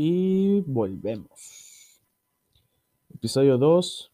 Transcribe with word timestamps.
Y 0.00 0.60
volvemos. 0.60 2.00
Episodio 3.12 3.58
2. 3.58 4.12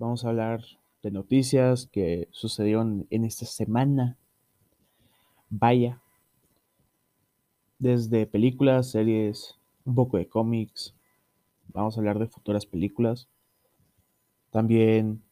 Vamos 0.00 0.24
a 0.24 0.30
hablar 0.30 0.64
de 1.04 1.12
noticias 1.12 1.86
que 1.86 2.26
sucedieron 2.32 3.06
en 3.10 3.24
esta 3.24 3.46
semana. 3.46 4.18
Vaya. 5.48 6.02
Desde 7.78 8.26
películas, 8.26 8.90
series, 8.90 9.56
un 9.84 9.94
poco 9.94 10.16
de 10.16 10.28
cómics. 10.28 10.96
Vamos 11.68 11.96
a 11.96 12.00
hablar 12.00 12.18
de 12.18 12.26
futuras 12.26 12.66
películas. 12.66 13.28
También 14.50 15.22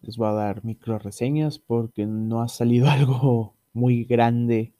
les 0.00 0.16
voy 0.16 0.28
a 0.28 0.32
dar 0.32 0.64
micro 0.64 0.98
reseñas 0.98 1.58
porque 1.58 2.06
no 2.06 2.40
ha 2.40 2.48
salido 2.48 2.88
algo 2.88 3.52
muy 3.74 4.04
grande 4.04 4.72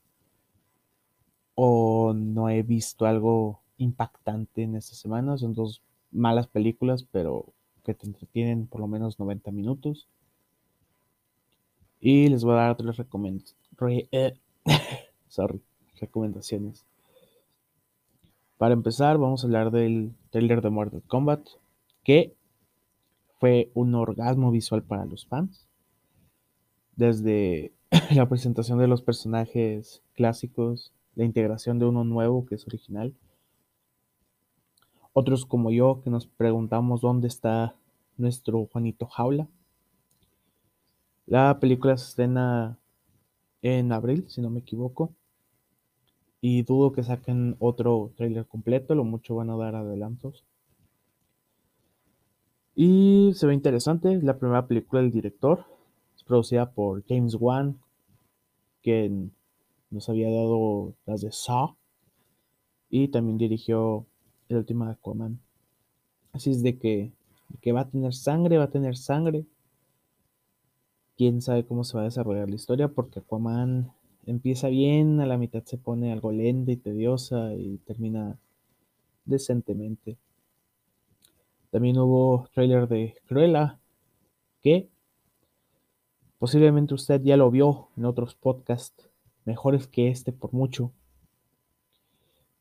o 1.55 2.15
no 2.15 2.49
he 2.49 2.63
visto 2.63 3.05
algo 3.05 3.62
impactante 3.83 4.63
en 4.63 4.77
esta 4.77 4.95
semana. 4.95 5.37
Son 5.37 5.55
dos 5.55 5.83
malas 6.11 6.47
películas, 6.47 7.05
pero 7.11 7.47
que 7.85 7.95
te 7.95 8.07
entretienen 8.07 8.67
por 8.67 8.81
lo 8.81 8.87
menos 8.87 9.19
90 9.19 9.51
minutos. 9.51 10.09
Y 12.01 12.29
les 12.29 12.45
voy 12.45 12.55
a 12.55 12.57
dar 12.57 12.77
tres 12.77 12.99
eh, 14.13 14.35
recomendaciones. 16.01 16.85
Para 18.59 18.75
empezar, 18.75 19.19
vamos 19.19 19.43
a 19.43 19.47
hablar 19.47 19.71
del 19.71 20.15
trailer 20.31 20.63
de 20.63 20.71
Mortal 20.71 21.03
Kombat, 21.07 21.47
que 22.05 22.35
fue 23.41 23.71
un 23.75 23.95
orgasmo 23.95 24.53
visual 24.53 24.83
para 24.83 25.05
los 25.05 25.27
fans. 25.27 25.67
Desde 26.95 27.73
la 28.15 28.29
presentación 28.29 28.79
de 28.79 28.87
los 28.87 29.03
personajes 29.03 30.03
clásicos, 30.15 30.93
la 31.15 31.25
integración 31.25 31.79
de 31.79 31.87
uno 31.87 32.05
nuevo 32.05 32.47
que 32.47 32.55
es 32.55 32.67
original, 32.67 33.15
otros 35.13 35.47
como 35.47 35.71
yo 35.71 36.01
que 36.03 36.11
nos 36.11 36.27
preguntamos 36.27 37.01
dónde 37.01 37.29
está 37.29 37.77
nuestro 38.17 38.67
Juanito 38.67 39.07
Jaula. 39.07 39.49
La 41.27 41.59
película 41.61 41.97
se 41.97 42.09
estrena 42.09 42.79
en 43.63 43.93
abril, 43.93 44.27
si 44.29 44.41
no 44.41 44.51
me 44.51 44.61
equivoco. 44.61 45.15
Y 46.41 46.63
dudo 46.63 46.93
que 46.93 47.05
saquen 47.05 47.57
otro 47.61 48.13
trailer 48.17 48.47
completo, 48.47 48.95
lo 48.95 49.05
mucho 49.05 49.37
van 49.37 49.51
a 49.51 49.57
dar 49.57 49.77
adelantos. 49.77 50.45
Y 52.75 53.33
se 53.35 53.47
ve 53.47 53.55
interesante, 53.55 54.15
es 54.15 54.25
la 54.25 54.39
primera 54.39 54.67
película 54.67 55.03
del 55.03 55.13
director. 55.13 55.65
Es 56.17 56.25
producida 56.25 56.73
por 56.73 57.05
James 57.07 57.37
Wan, 57.39 57.79
quien 58.83 59.33
nos 59.91 60.09
había 60.09 60.31
dado 60.31 60.95
las 61.07 61.21
de 61.21 61.31
Saw. 61.31 61.77
Y 62.89 63.09
también 63.09 63.39
dirigió 63.39 64.07
el 64.53 64.59
último 64.59 64.85
Aquaman. 64.85 65.41
Así 66.33 66.51
es 66.51 66.63
de 66.63 66.79
que, 66.79 67.13
que 67.61 67.73
va 67.73 67.83
a 67.83 67.91
tener 67.91 68.15
sangre, 68.15 68.59
va 68.59 68.65
a 68.65 68.71
tener 68.71 68.97
sangre. 68.97 69.45
Quién 71.17 71.43
sabe 71.43 71.65
cómo 71.65 71.85
se 71.85 71.97
va 71.97 72.03
a 72.03 72.07
desarrollar 72.07 72.49
la 72.49 72.57
historia, 72.57 72.89
porque 72.89 73.19
Aquaman 73.19 73.93
empieza 74.27 74.69
bien, 74.69 75.21
a 75.21 75.27
la 75.27 75.39
mitad 75.39 75.63
se 75.65 75.79
pone 75.79 76.13
algo 76.13 76.33
lenta 76.33 76.73
y 76.73 76.77
tediosa 76.77 77.55
y 77.55 77.79
termina 77.79 78.39
decentemente. 79.25 80.17
También 81.71 81.99
hubo 81.99 82.49
trailer 82.53 82.89
de 82.89 83.17
Cruella, 83.27 83.79
que 84.63 84.89
posiblemente 86.39 86.95
usted 86.95 87.23
ya 87.23 87.37
lo 87.37 87.51
vio 87.51 87.89
en 87.97 88.05
otros 88.05 88.35
podcasts, 88.35 89.09
mejores 89.45 89.87
que 89.87 90.09
este 90.09 90.33
por 90.33 90.53
mucho. 90.53 90.93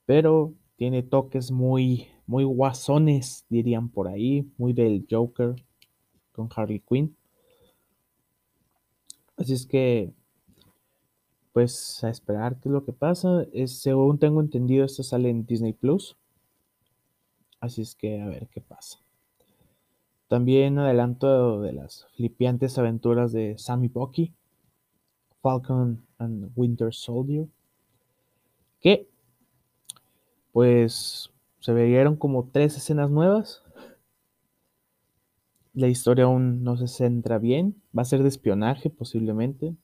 Pero 0.05 0.53
tiene 0.81 1.03
toques 1.03 1.51
muy, 1.51 2.07
muy 2.25 2.43
guasones, 2.43 3.45
dirían 3.49 3.89
por 3.89 4.07
ahí, 4.07 4.51
muy 4.57 4.73
del 4.73 5.05
Joker 5.07 5.53
con 6.31 6.49
Harley 6.55 6.79
Quinn. 6.79 7.15
Así 9.37 9.53
es 9.53 9.67
que, 9.67 10.11
pues 11.53 12.03
a 12.03 12.09
esperar 12.09 12.59
qué 12.59 12.69
es 12.69 12.73
lo 12.73 12.83
que 12.83 12.93
pasa. 12.93 13.45
Es, 13.53 13.79
según 13.79 14.17
tengo 14.17 14.41
entendido, 14.41 14.83
esto 14.83 15.03
sale 15.03 15.29
en 15.29 15.45
Disney 15.45 15.73
Plus. 15.73 16.17
Así 17.59 17.83
es 17.83 17.93
que 17.93 18.19
a 18.19 18.25
ver 18.25 18.47
qué 18.47 18.61
pasa. 18.61 18.97
También 20.27 20.79
adelanto 20.79 21.61
de 21.61 21.73
las 21.73 22.07
flipiantes 22.15 22.79
aventuras 22.79 23.31
de 23.31 23.55
Sammy 23.59 23.87
Bucky, 23.87 24.33
Falcon 25.43 26.03
and 26.17 26.51
Winter 26.55 26.91
Soldier, 26.91 27.45
que 28.79 29.10
pues 30.51 31.31
se 31.59 31.73
veían 31.73 32.15
como 32.15 32.49
tres 32.51 32.75
escenas 32.75 33.09
nuevas. 33.09 33.63
La 35.73 35.87
historia 35.87 36.25
aún 36.25 36.63
no 36.63 36.75
se 36.75 36.87
centra 36.87 37.37
bien. 37.37 37.81
Va 37.97 38.01
a 38.01 38.05
ser 38.05 38.23
de 38.23 38.29
espionaje 38.29 38.89
posiblemente, 38.89 39.75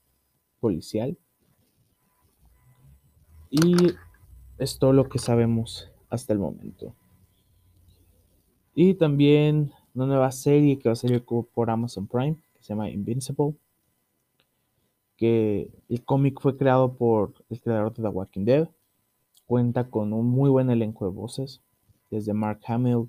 policial. 0.60 1.16
Y 3.50 3.74
es 4.58 4.78
todo 4.78 4.92
lo 4.92 5.08
que 5.08 5.18
sabemos 5.18 5.90
hasta 6.10 6.32
el 6.32 6.40
momento. 6.40 6.94
Y 8.74 8.94
también 8.94 9.72
una 9.94 10.06
nueva 10.06 10.30
serie 10.32 10.78
que 10.78 10.88
va 10.88 10.92
a 10.92 10.96
salir 10.96 11.24
por 11.24 11.70
Amazon 11.70 12.06
Prime, 12.06 12.36
que 12.54 12.62
se 12.62 12.68
llama 12.68 12.90
Invincible. 12.90 13.54
Que 15.16 15.70
el 15.88 16.04
cómic 16.04 16.40
fue 16.40 16.56
creado 16.56 16.92
por 16.94 17.32
el 17.48 17.60
creador 17.60 17.94
de 17.94 18.02
The 18.02 18.08
Walking 18.08 18.44
Dead 18.44 18.68
Cuenta 19.48 19.88
con 19.88 20.12
un 20.12 20.26
muy 20.26 20.50
buen 20.50 20.68
elenco 20.68 21.06
de 21.06 21.10
voces, 21.10 21.62
desde 22.10 22.34
Mark 22.34 22.60
Hamill, 22.66 23.08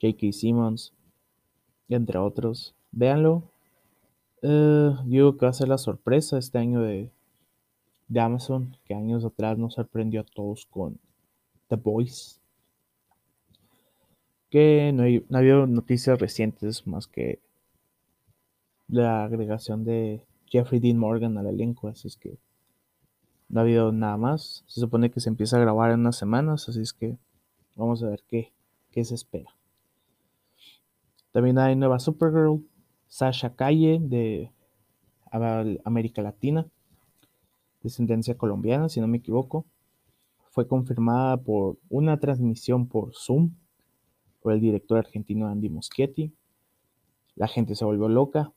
J.K. 0.00 0.32
Simmons, 0.32 0.92
entre 1.88 2.16
otros. 2.16 2.76
Véanlo. 2.92 3.42
Eh, 4.40 4.92
digo 5.04 5.36
que 5.36 5.46
va 5.46 5.50
a 5.50 5.52
ser 5.52 5.66
la 5.66 5.78
sorpresa 5.78 6.38
este 6.38 6.58
año 6.58 6.80
de, 6.80 7.10
de 8.06 8.20
Amazon, 8.20 8.76
que 8.84 8.94
años 8.94 9.24
atrás 9.24 9.58
nos 9.58 9.74
sorprendió 9.74 10.20
a 10.20 10.24
todos 10.24 10.64
con 10.64 10.96
The 11.66 11.74
Voice. 11.74 12.38
Que 14.48 14.92
no, 14.94 15.02
hay, 15.02 15.26
no 15.28 15.38
ha 15.38 15.40
habido 15.40 15.66
noticias 15.66 16.20
recientes 16.20 16.86
más 16.86 17.08
que 17.08 17.40
la 18.86 19.24
agregación 19.24 19.84
de 19.84 20.24
Jeffrey 20.46 20.78
Dean 20.78 20.98
Morgan 20.98 21.36
al 21.36 21.48
elenco, 21.48 21.88
así 21.88 22.06
es 22.06 22.16
que 22.16 22.38
no 23.48 23.60
ha 23.60 23.62
habido 23.62 23.92
nada 23.92 24.16
más. 24.16 24.64
Se 24.66 24.80
supone 24.80 25.10
que 25.10 25.20
se 25.20 25.28
empieza 25.28 25.56
a 25.56 25.60
grabar 25.60 25.90
en 25.90 26.00
unas 26.00 26.16
semanas, 26.16 26.68
así 26.68 26.80
es 26.80 26.92
que 26.92 27.16
vamos 27.76 28.02
a 28.02 28.08
ver 28.08 28.22
qué, 28.28 28.52
qué 28.90 29.04
se 29.04 29.14
espera. 29.14 29.54
También 31.32 31.58
hay 31.58 31.74
nueva 31.76 31.98
Supergirl, 31.98 32.64
Sasha 33.08 33.54
Calle 33.54 33.98
de 34.00 34.50
América 35.84 36.22
Latina, 36.22 36.66
descendencia 37.82 38.36
colombiana, 38.36 38.88
si 38.88 39.00
no 39.00 39.08
me 39.08 39.18
equivoco. 39.18 39.66
Fue 40.50 40.68
confirmada 40.68 41.36
por 41.36 41.76
una 41.88 42.18
transmisión 42.20 42.86
por 42.86 43.12
Zoom 43.14 43.50
por 44.40 44.52
el 44.52 44.60
director 44.60 44.98
argentino 44.98 45.48
Andy 45.48 45.70
Moschetti. 45.70 46.32
La 47.34 47.48
gente 47.48 47.74
se 47.74 47.84
volvió 47.84 48.08
loca 48.08 48.52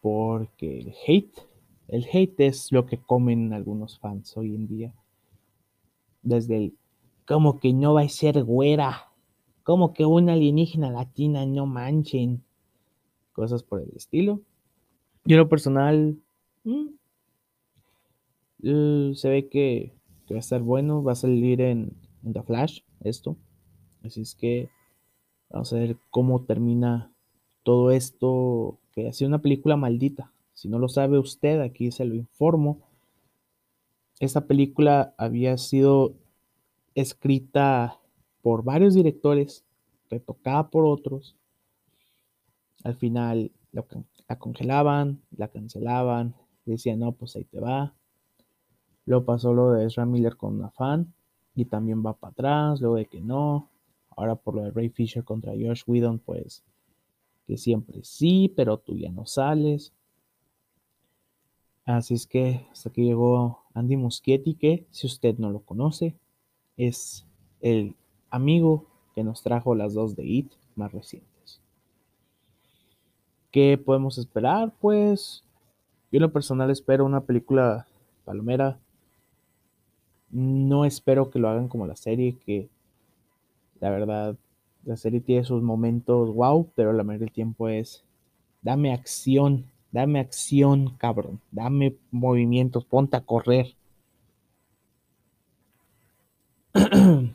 porque 0.00 0.80
el 0.80 0.94
hate 1.06 1.38
el 1.88 2.06
hate 2.12 2.40
es 2.40 2.70
lo 2.70 2.86
que 2.86 2.98
comen 2.98 3.52
algunos 3.52 3.98
fans 3.98 4.36
hoy 4.36 4.54
en 4.54 4.68
día. 4.68 4.94
Desde 6.22 6.56
el, 6.56 6.74
como 7.26 7.58
que 7.58 7.72
no 7.72 7.94
va 7.94 8.02
a 8.02 8.08
ser 8.08 8.44
güera, 8.44 9.08
como 9.62 9.94
que 9.94 10.04
una 10.04 10.34
alienígena 10.34 10.90
latina 10.90 11.46
no 11.46 11.66
manchen, 11.66 12.44
cosas 13.32 13.62
por 13.62 13.80
el 13.82 13.90
estilo. 13.96 14.42
Yo 15.24 15.36
en 15.36 15.38
lo 15.38 15.48
personal, 15.48 16.18
mm, 16.64 16.88
se 19.14 19.28
ve 19.28 19.48
que, 19.48 19.94
va 20.30 20.36
a 20.36 20.40
estar 20.40 20.60
bueno, 20.60 21.02
va 21.02 21.12
a 21.12 21.16
salir 21.16 21.62
en, 21.62 21.96
en 22.22 22.32
The 22.34 22.42
Flash 22.42 22.80
esto. 23.00 23.36
Así 24.02 24.20
es 24.20 24.34
que 24.34 24.68
vamos 25.48 25.72
a 25.72 25.76
ver 25.76 25.96
cómo 26.10 26.44
termina 26.44 27.10
todo 27.62 27.90
esto, 27.90 28.78
que 28.92 29.08
ha 29.08 29.12
sido 29.12 29.28
una 29.28 29.40
película 29.40 29.76
maldita. 29.76 30.32
Si 30.58 30.68
no 30.68 30.80
lo 30.80 30.88
sabe 30.88 31.20
usted, 31.20 31.60
aquí 31.60 31.92
se 31.92 32.04
lo 32.04 32.16
informo. 32.16 32.80
Esta 34.18 34.48
película 34.48 35.14
había 35.16 35.56
sido 35.56 36.16
escrita 36.96 38.00
por 38.42 38.64
varios 38.64 38.94
directores, 38.94 39.64
retocada 40.10 40.68
por 40.68 40.84
otros. 40.84 41.36
Al 42.82 42.96
final 42.96 43.52
la 44.26 44.36
congelaban, 44.36 45.22
la 45.36 45.46
cancelaban, 45.46 46.34
decían, 46.64 46.98
no, 46.98 47.12
pues 47.12 47.36
ahí 47.36 47.44
te 47.44 47.60
va. 47.60 47.94
Luego 49.06 49.26
pasó 49.26 49.54
lo 49.54 49.70
de 49.70 49.86
Ezra 49.86 50.06
Miller 50.06 50.36
con 50.36 50.56
una 50.56 50.72
fan 50.72 51.14
y 51.54 51.66
también 51.66 52.04
va 52.04 52.14
para 52.14 52.32
atrás, 52.32 52.80
luego 52.80 52.96
de 52.96 53.06
que 53.06 53.20
no. 53.20 53.70
Ahora 54.08 54.34
por 54.34 54.56
lo 54.56 54.62
de 54.64 54.72
Ray 54.72 54.88
Fisher 54.88 55.22
contra 55.22 55.52
Josh 55.52 55.84
Whedon, 55.86 56.18
pues 56.18 56.64
que 57.46 57.56
siempre 57.56 58.00
sí, 58.02 58.52
pero 58.56 58.78
tú 58.78 58.96
ya 58.96 59.12
no 59.12 59.24
sales. 59.24 59.92
Así 61.88 62.12
es 62.12 62.26
que 62.26 62.66
hasta 62.70 62.90
aquí 62.90 63.02
llegó 63.02 63.62
Andy 63.72 63.96
Muschietti, 63.96 64.52
que 64.56 64.86
si 64.90 65.06
usted 65.06 65.38
no 65.38 65.48
lo 65.48 65.60
conoce, 65.60 66.14
es 66.76 67.26
el 67.62 67.96
amigo 68.28 68.84
que 69.14 69.24
nos 69.24 69.42
trajo 69.42 69.74
las 69.74 69.94
dos 69.94 70.14
de 70.14 70.22
It 70.26 70.52
más 70.76 70.92
recientes. 70.92 71.62
¿Qué 73.50 73.78
podemos 73.78 74.18
esperar? 74.18 74.74
Pues 74.78 75.44
yo 76.12 76.18
en 76.18 76.24
lo 76.24 76.30
personal 76.30 76.70
espero 76.70 77.06
una 77.06 77.22
película 77.22 77.86
palomera. 78.26 78.78
No 80.28 80.84
espero 80.84 81.30
que 81.30 81.38
lo 81.38 81.48
hagan 81.48 81.68
como 81.68 81.86
la 81.86 81.96
serie, 81.96 82.36
que 82.36 82.68
la 83.80 83.88
verdad 83.88 84.36
la 84.84 84.98
serie 84.98 85.22
tiene 85.22 85.44
sus 85.44 85.62
momentos 85.62 86.34
wow, 86.34 86.70
pero 86.74 86.92
la 86.92 87.02
mayoría 87.02 87.24
del 87.24 87.32
tiempo 87.32 87.66
es 87.70 88.04
dame 88.60 88.92
acción, 88.92 89.64
dame 89.92 90.20
acción, 90.20 90.96
cabrón, 90.98 91.40
dame 91.50 91.96
movimientos, 92.10 92.84
ponte 92.84 93.16
a 93.16 93.20
correr. 93.20 93.74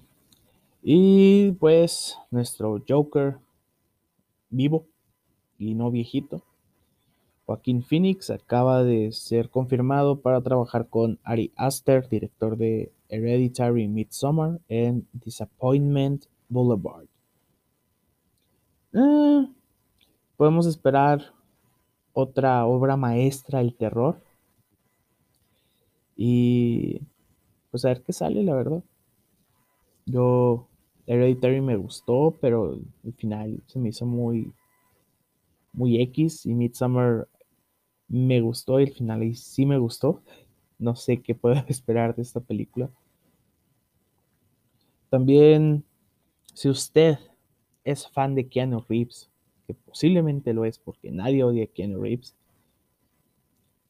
y 0.83 1.51
pues 1.53 2.17
nuestro 2.31 2.81
Joker 2.87 3.37
vivo 4.49 4.85
y 5.57 5.73
no 5.75 5.91
viejito. 5.91 6.43
Joaquín 7.45 7.83
Phoenix 7.83 8.29
acaba 8.29 8.83
de 8.83 9.11
ser 9.11 9.49
confirmado 9.49 10.21
para 10.21 10.41
trabajar 10.41 10.87
con 10.87 11.19
Ari 11.23 11.51
Aster, 11.57 12.07
director 12.07 12.57
de 12.57 12.91
Hereditary 13.09 13.87
Midsommar 13.89 14.61
en 14.69 15.05
Disappointment 15.11 16.25
Boulevard. 16.47 17.07
Eh, 18.93 19.47
podemos 20.37 20.67
esperar 20.67 21.32
otra 22.13 22.65
obra 22.65 22.95
maestra 22.97 23.59
del 23.59 23.75
terror. 23.75 24.21
Y 26.15 27.01
pues 27.71 27.85
a 27.85 27.89
ver 27.89 28.03
qué 28.03 28.13
sale, 28.13 28.43
la 28.43 28.55
verdad. 28.55 28.83
Yo, 30.05 30.67
Hereditary 31.07 31.61
me 31.61 31.75
gustó, 31.75 32.37
pero 32.39 32.79
al 33.03 33.13
final 33.13 33.61
se 33.67 33.79
me 33.79 33.89
hizo 33.89 34.05
muy, 34.05 34.53
muy 35.73 36.01
X. 36.01 36.45
Y 36.45 36.53
Midsummer 36.53 37.27
me 38.07 38.41
gustó 38.41 38.79
y 38.79 38.83
al 38.83 38.91
final 38.91 39.35
sí 39.35 39.65
me 39.65 39.77
gustó. 39.77 40.21
No 40.79 40.95
sé 40.95 41.21
qué 41.21 41.35
puedo 41.35 41.55
esperar 41.67 42.15
de 42.15 42.21
esta 42.21 42.39
película. 42.39 42.89
También, 45.09 45.83
si 46.53 46.69
usted 46.69 47.17
es 47.83 48.07
fan 48.07 48.35
de 48.35 48.47
Keanu 48.47 48.83
Reeves, 48.87 49.29
que 49.65 49.73
posiblemente 49.73 50.53
lo 50.53 50.65
es 50.65 50.79
porque 50.79 51.11
nadie 51.11 51.43
odia 51.43 51.63
a 51.63 51.67
Keanu 51.67 52.01
Reeves, 52.01 52.35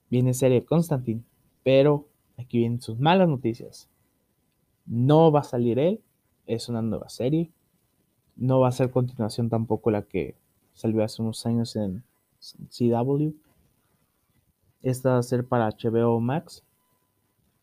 viene 0.09 0.33
serie 0.33 0.63
Constantine, 0.63 1.23
pero 1.63 2.07
aquí 2.37 2.59
vienen 2.59 2.81
sus 2.81 2.99
malas 2.99 3.27
noticias. 3.27 3.89
No 4.85 5.31
va 5.31 5.39
a 5.39 5.43
salir 5.43 5.79
él, 5.79 6.01
es 6.45 6.69
una 6.69 6.81
nueva 6.81 7.09
serie. 7.09 7.51
No 8.35 8.59
va 8.59 8.67
a 8.67 8.73
ser 8.73 8.91
continuación 8.91 9.49
tampoco 9.49 9.91
la 9.91 10.03
que 10.03 10.35
salió 10.73 11.03
hace 11.03 11.21
unos 11.21 11.45
años 11.45 11.75
en 11.75 12.03
CW. 12.69 13.33
Esta 14.81 15.13
va 15.13 15.17
a 15.19 15.23
ser 15.23 15.47
para 15.47 15.69
HBO 15.69 16.19
Max. 16.19 16.63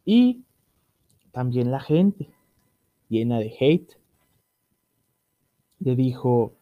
Y 0.05 0.43
también 1.33 1.71
la 1.71 1.81
gente, 1.81 2.31
llena 3.09 3.39
de 3.39 3.55
hate, 3.61 3.97
le 5.79 5.95
dijo, 5.97 6.55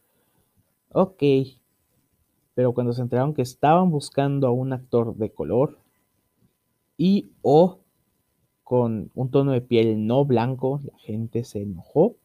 ok, 0.90 1.23
pero 2.55 2.73
cuando 2.75 2.93
se 2.93 3.02
enteraron 3.02 3.35
que 3.35 3.43
estaban 3.43 3.90
buscando 3.90 4.46
a 4.46 4.50
un 4.50 4.73
actor 4.73 5.14
de 5.17 5.32
color 5.32 5.79
y 6.96 7.31
o 7.43 7.81
con 8.64 9.11
un 9.14 9.31
tono 9.31 9.52
de 9.52 9.61
piel 9.61 10.06
no 10.06 10.25
blanco, 10.25 10.81
la 10.85 10.99
gente 10.99 11.44
se 11.44 11.62
enojó. 11.62 12.17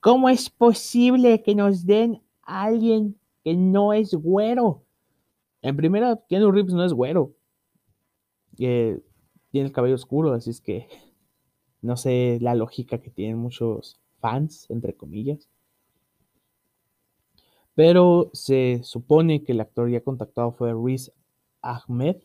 ¿Cómo 0.00 0.28
es 0.28 0.50
posible 0.50 1.42
que 1.42 1.54
nos 1.54 1.86
den 1.86 2.22
a 2.42 2.64
alguien 2.64 3.16
que 3.44 3.54
no 3.54 3.92
es 3.92 4.14
güero? 4.14 4.84
En 5.62 5.76
primera, 5.76 6.20
Keanu 6.28 6.50
Reeves 6.50 6.74
no 6.74 6.84
es 6.84 6.92
güero. 6.92 7.34
Eh, 8.58 9.00
tiene 9.50 9.66
el 9.66 9.72
cabello 9.72 9.96
oscuro, 9.96 10.32
así 10.32 10.50
es 10.50 10.60
que 10.60 10.88
no 11.82 11.96
sé 11.96 12.38
la 12.40 12.54
lógica 12.54 12.98
que 12.98 13.10
tienen 13.10 13.38
muchos 13.38 14.00
fans, 14.18 14.66
entre 14.70 14.96
comillas. 14.96 15.48
Pero 17.76 18.30
se 18.32 18.80
supone 18.82 19.44
que 19.44 19.52
el 19.52 19.60
actor 19.60 19.90
ya 19.90 20.00
contactado 20.00 20.50
fue 20.50 20.72
Riz 20.74 21.12
Ahmed, 21.60 22.16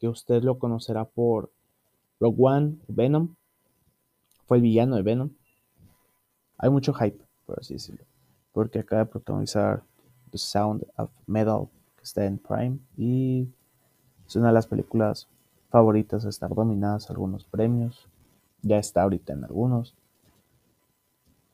que 0.00 0.08
usted 0.08 0.42
lo 0.42 0.58
conocerá 0.58 1.04
por 1.04 1.52
Rogue 2.18 2.36
One, 2.40 2.76
Venom. 2.88 3.36
Fue 4.46 4.56
el 4.56 4.64
villano 4.64 4.96
de 4.96 5.02
Venom. 5.02 5.30
Hay 6.58 6.70
mucho 6.70 6.92
hype, 6.92 7.24
por 7.46 7.60
así 7.60 7.74
decirlo, 7.74 8.04
porque 8.52 8.80
acaba 8.80 9.04
de 9.04 9.10
protagonizar 9.10 9.84
The 10.30 10.38
Sound 10.38 10.86
of 10.96 11.10
Metal, 11.26 11.68
que 11.96 12.02
está 12.02 12.24
en 12.24 12.38
Prime, 12.38 12.78
y 12.96 13.48
es 14.26 14.34
una 14.34 14.48
de 14.48 14.54
las 14.54 14.66
películas 14.66 15.28
favoritas 15.70 16.24
de 16.24 16.30
estar 16.30 16.52
dominadas 16.52 17.10
algunos 17.10 17.44
premios. 17.44 18.08
Ya 18.62 18.78
está 18.78 19.02
ahorita 19.02 19.34
en 19.34 19.44
algunos. 19.44 19.94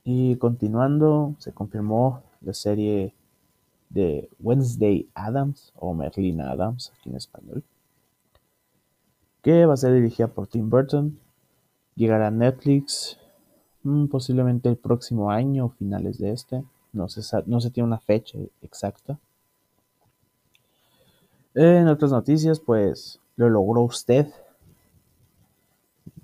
Y 0.05 0.37
continuando, 0.37 1.35
se 1.39 1.53
confirmó 1.53 2.23
la 2.41 2.55
serie 2.55 3.15
de 3.91 4.29
Wednesday 4.39 5.09
Adams 5.15 5.73
o 5.77 5.95
Merlina 5.95 6.51
Adams 6.51 6.93
aquí 6.97 7.11
en 7.11 7.17
español, 7.17 7.65
que 9.43 9.67
va 9.67 9.75
a 9.75 9.79
ser 9.79 9.95
dirigida 9.95 10.29
por 10.29 10.47
Tim 10.47 10.69
Burton, 10.69 11.19
llegará 11.95 12.29
a 12.29 12.31
Netflix 12.31 13.19
mm, 13.83 14.07
posiblemente 14.07 14.69
el 14.69 14.77
próximo 14.77 15.31
año 15.31 15.67
o 15.67 15.71
finales 15.71 16.19
de 16.19 16.33
este, 16.33 16.65
no 16.93 17.09
se, 17.09 17.23
no 17.47 17.61
se 17.61 17.71
tiene 17.71 17.87
una 17.87 17.99
fecha 17.99 18.39
exacta. 18.63 19.19
En 21.55 21.89
otras 21.89 22.13
noticias, 22.13 22.61
pues 22.61 23.21
lo 23.37 23.49
logró 23.49 23.83
usted, 23.83 24.29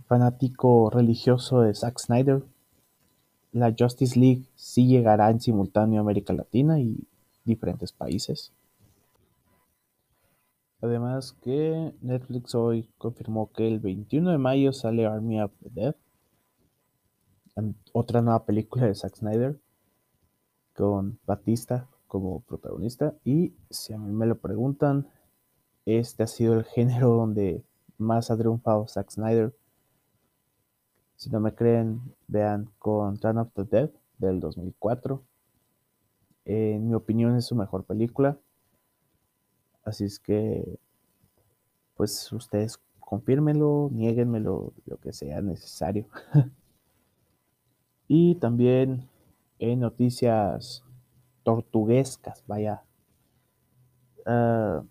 fanático 0.06 0.90
religioso 0.90 1.62
de 1.62 1.74
Zack 1.74 1.98
Snyder, 1.98 2.42
la 3.54 3.72
Justice 3.78 4.18
League 4.18 4.42
sí 4.56 4.88
llegará 4.88 5.30
en 5.30 5.40
simultáneo 5.40 6.00
a 6.00 6.02
América 6.02 6.32
Latina 6.32 6.80
y 6.80 7.06
diferentes 7.44 7.92
países. 7.92 8.52
Además 10.80 11.32
que 11.40 11.94
Netflix 12.02 12.54
hoy 12.56 12.90
confirmó 12.98 13.52
que 13.52 13.68
el 13.68 13.78
21 13.78 14.32
de 14.32 14.38
mayo 14.38 14.72
sale 14.72 15.06
Army 15.06 15.40
of 15.40 15.52
the 15.62 15.70
Dead, 15.70 15.94
otra 17.92 18.22
nueva 18.22 18.44
película 18.44 18.86
de 18.86 18.94
Zack 18.96 19.14
Snyder 19.14 19.56
con 20.74 21.20
Batista 21.24 21.88
como 22.08 22.40
protagonista 22.40 23.14
y 23.24 23.54
si 23.70 23.92
a 23.92 23.98
mí 23.98 24.10
me 24.12 24.26
lo 24.26 24.36
preguntan, 24.36 25.06
este 25.86 26.24
ha 26.24 26.26
sido 26.26 26.54
el 26.54 26.64
género 26.74 27.10
donde 27.10 27.62
más 27.98 28.32
ha 28.32 28.36
triunfado 28.36 28.88
Zack 28.88 29.12
Snyder 29.12 29.54
si 31.16 31.30
no 31.30 31.40
me 31.40 31.54
creen, 31.54 32.00
vean 32.26 32.70
con 32.78 33.18
Turn 33.18 33.38
of 33.38 33.52
the 33.54 33.64
Dead 33.64 33.90
del 34.18 34.40
2004. 34.40 35.22
En 36.44 36.88
mi 36.88 36.94
opinión 36.94 37.36
es 37.36 37.46
su 37.46 37.54
mejor 37.54 37.84
película. 37.84 38.38
Así 39.84 40.04
es 40.04 40.18
que, 40.18 40.78
pues 41.96 42.32
ustedes 42.32 42.80
confírmenlo, 43.00 43.90
nieguenmelo, 43.92 44.72
lo 44.86 44.96
que 44.98 45.12
sea 45.12 45.40
necesario. 45.40 46.06
y 48.08 48.34
también 48.36 49.08
en 49.58 49.80
noticias 49.80 50.82
tortuguescas, 51.42 52.42
vaya. 52.46 52.82
Ah, 54.26 54.82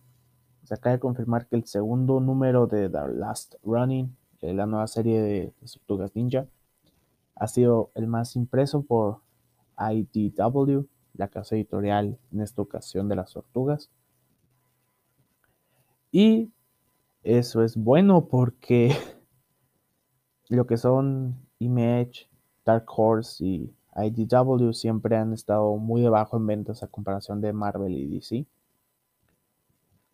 se 0.64 0.74
acaba 0.74 0.94
de 0.94 1.00
confirmar 1.00 1.48
que 1.48 1.56
el 1.56 1.66
segundo 1.66 2.20
número 2.20 2.68
de 2.68 2.90
The 2.90 3.08
Last 3.10 3.56
Running 3.64 4.16
la 4.52 4.66
nueva 4.66 4.88
serie 4.88 5.22
de, 5.22 5.54
Tortugas 5.62 6.16
Ninja. 6.16 6.48
Ha 7.36 7.48
sido 7.48 7.92
el 7.96 8.08
más 8.08 8.36
impreso 8.36 8.84
por 8.84 9.22
IDW, 9.78 10.86
la 11.14 11.30
casa 11.30 11.56
editorial 11.56 12.18
en 12.32 12.42
esta 12.42 12.62
ocasión 12.62 13.08
de 13.08 13.16
las 13.16 13.34
tortugas. 13.34 13.90
Y 16.12 16.52
eso 17.24 17.64
es 17.64 17.78
bueno 17.78 18.28
porque 18.28 18.92
lo 20.50 20.68
que 20.68 20.78
son 20.78 21.36
Image, 21.60 22.30
Dark 22.66 22.86
Horse 22.88 23.44
y 23.46 23.74
IDW 23.96 24.74
siempre 24.74 25.16
han 25.16 25.34
estado 25.34 25.78
muy 25.78 26.02
debajo 26.02 26.38
en 26.38 26.48
ventas 26.48 26.84
a 26.84 26.88
comparación 26.88 27.42
de 27.42 27.54
Marvel 27.54 27.94
y 27.94 28.08
DC. 28.08 28.46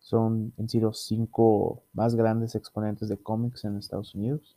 Son 0.00 0.52
en 0.56 0.68
sí 0.68 0.80
los 0.80 1.04
cinco 1.04 1.84
más 1.92 2.16
grandes 2.16 2.56
exponentes 2.56 3.08
de 3.08 3.18
cómics 3.18 3.64
en 3.64 3.76
Estados 3.76 4.14
Unidos. 4.14 4.56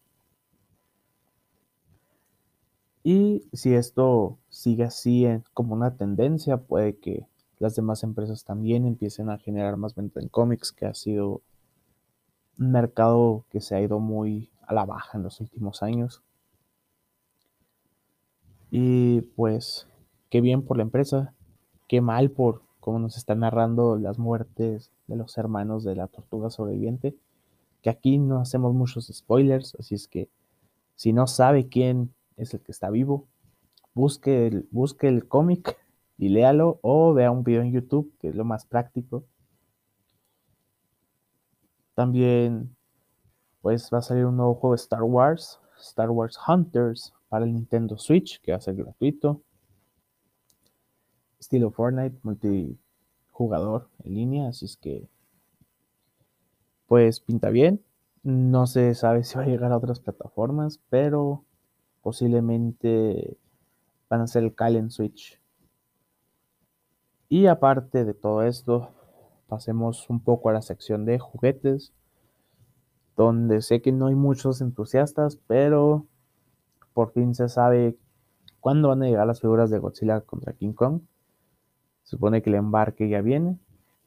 Y 3.04 3.48
si 3.52 3.76
esto 3.76 4.40
sigue 4.50 4.86
así 4.86 5.28
como 5.54 5.76
una 5.76 5.96
tendencia, 5.98 6.58
puede 6.58 6.98
que 6.98 7.28
las 7.60 7.76
demás 7.76 8.04
empresas 8.04 8.46
también 8.46 8.86
empiecen 8.86 9.30
a 9.30 9.38
generar 9.38 9.78
más 9.78 9.94
venta 9.94 10.22
en 10.22 10.30
cómics, 10.30 10.72
que 10.72 10.86
ha 10.86 10.94
sido 10.94 11.42
un 12.58 12.72
mercado 12.72 13.46
que 13.50 13.62
se 13.62 13.76
ha 13.76 13.82
ido 13.82 14.00
muy 14.00 14.50
a 14.66 14.74
la 14.74 14.86
baja 14.86 15.18
en 15.18 15.24
los 15.24 15.42
últimos 15.42 15.84
años. 15.84 16.24
Y 18.72 19.22
pues, 19.36 19.88
qué 20.30 20.42
bien 20.42 20.64
por 20.64 20.78
la 20.78 20.84
empresa, 20.84 21.34
qué 21.88 22.02
mal 22.02 22.32
por 22.32 22.64
cómo 22.84 23.00
nos 23.00 23.16
están 23.16 23.40
narrando 23.40 23.98
las 23.98 24.20
muertes 24.20 24.92
de 25.08 25.16
los 25.16 25.38
hermanos 25.38 25.86
de 25.86 25.96
la 25.96 26.10
tortuga 26.10 26.50
sobreviviente. 26.50 27.16
Que 27.82 27.90
aquí 27.90 28.18
no 28.18 28.42
hacemos 28.42 28.74
muchos 28.74 29.08
spoilers, 29.08 29.74
así 29.80 29.96
es 29.96 30.10
que 30.10 30.28
si 30.98 31.14
no 31.14 31.26
sabe 31.26 31.70
quién 31.70 32.14
es 32.36 32.54
el 32.54 32.60
que 32.60 32.74
está 32.74 32.90
vivo, 32.90 33.26
busque 33.94 34.48
el, 34.48 34.68
busque 34.70 35.08
el 35.08 35.30
cómic 35.30 35.78
y 36.18 36.28
léalo 36.28 36.80
o 36.82 37.14
vea 37.14 37.32
un 37.32 37.46
video 37.46 37.62
en 37.62 37.72
YouTube, 37.72 38.14
que 38.20 38.28
es 38.28 38.36
lo 38.36 38.44
más 38.44 38.66
práctico. 38.66 39.24
También 41.96 42.76
pues 43.62 43.90
va 43.94 44.00
a 44.00 44.02
salir 44.02 44.26
un 44.26 44.36
nuevo 44.36 44.56
juego 44.56 44.74
de 44.74 44.82
Star 44.82 45.04
Wars, 45.04 45.62
Star 45.80 46.10
Wars 46.10 46.38
Hunters, 46.46 47.14
para 47.30 47.46
el 47.46 47.54
Nintendo 47.54 47.98
Switch, 47.98 48.42
que 48.42 48.52
va 48.52 48.58
a 48.58 48.62
ser 48.62 48.76
gratuito. 48.76 49.42
Estilo 51.44 51.72
Fortnite, 51.72 52.18
multijugador 52.24 53.90
en 54.06 54.16
línea, 54.16 54.48
así 54.48 54.64
es 54.64 54.78
que 54.78 55.10
pues 56.88 57.20
pinta 57.20 57.50
bien. 57.50 57.84
No 58.24 58.66
se 58.66 58.96
sabe 58.96 59.26
si 59.26 59.36
va 59.36 59.44
a 59.44 59.48
llegar 59.48 59.74
a 59.74 59.78
otras 59.78 60.00
plataformas, 60.00 60.80
pero 60.90 61.44
posiblemente 62.02 63.38
van 64.10 64.22
a 64.22 64.28
ser 64.28 64.44
el 64.44 64.56
Cal 64.56 64.78
en 64.78 64.90
Switch. 64.90 65.42
Y 67.28 67.48
aparte 67.48 68.06
de 68.06 68.14
todo 68.14 68.44
esto, 68.44 68.92
pasemos 69.50 70.10
un 70.10 70.22
poco 70.22 70.48
a 70.48 70.54
la 70.54 70.62
sección 70.62 71.04
de 71.04 71.20
juguetes, 71.20 71.92
donde 73.18 73.62
sé 73.62 73.82
que 73.82 73.92
no 73.92 74.08
hay 74.08 74.16
muchos 74.16 74.62
entusiastas, 74.62 75.36
pero 75.46 76.08
por 76.94 77.12
fin 77.12 77.36
se 77.36 77.50
sabe 77.50 77.98
cuándo 78.62 78.88
van 78.88 79.04
a 79.04 79.08
llegar 79.08 79.28
las 79.28 79.42
figuras 79.42 79.70
de 79.70 79.80
Godzilla 79.80 80.22
contra 80.22 80.54
King 80.54 80.72
Kong. 80.72 81.02
Se 82.04 82.12
supone 82.12 82.42
que 82.42 82.50
el 82.50 82.56
embarque 82.56 83.10
ya 83.10 83.22
viene, 83.22 83.58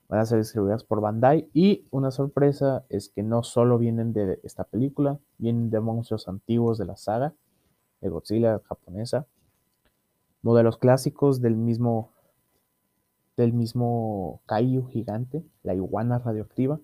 van 0.08 0.20
a 0.20 0.26
ser 0.26 0.38
distribuidas 0.38 0.84
por 0.84 1.00
Bandai 1.00 1.48
y 1.52 1.84
una 1.90 2.10
sorpresa 2.10 2.84
es 2.88 3.08
que 3.08 3.22
no 3.22 3.42
solo 3.42 3.78
vienen 3.78 4.12
de 4.12 4.40
esta 4.44 4.64
película, 4.64 5.18
vienen 5.38 5.70
de 5.70 5.80
monstruos 5.80 6.28
antiguos 6.28 6.78
de 6.78 6.84
la 6.84 6.96
saga 6.96 7.34
de 8.00 8.08
Godzilla 8.08 8.60
japonesa, 8.68 9.26
modelos 10.42 10.78
clásicos 10.78 11.40
del 11.40 11.56
mismo 11.56 12.12
del 13.36 13.52
mismo 13.52 14.40
Kaiju 14.46 14.86
gigante, 14.86 15.44
la 15.62 15.74
iguana 15.74 16.18
radioactiva. 16.18 16.80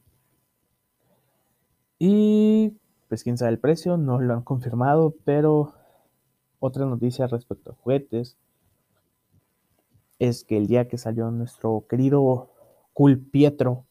Y 1.99 2.77
pues 3.09 3.23
quién 3.23 3.39
sabe 3.39 3.53
el 3.53 3.59
precio, 3.59 3.97
no 3.97 4.21
lo 4.21 4.35
han 4.35 4.43
confirmado, 4.43 5.15
pero 5.25 5.73
otra 6.59 6.85
noticia 6.85 7.27
respecto 7.27 7.71
a 7.71 7.75
juguetes 7.75 8.37
es 10.23 10.45
que 10.45 10.57
el 10.57 10.69
día 10.69 10.87
que 10.87 10.99
salió 10.99 11.29
nuestro 11.33 11.85
querido 11.89 12.51
Cool 12.93 13.19
Pietro 13.19 13.87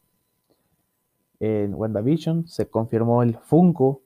en 1.41 1.73
WandaVision 1.73 2.47
se 2.47 2.69
confirmó 2.69 3.21
el 3.21 3.35
Funko, 3.35 4.01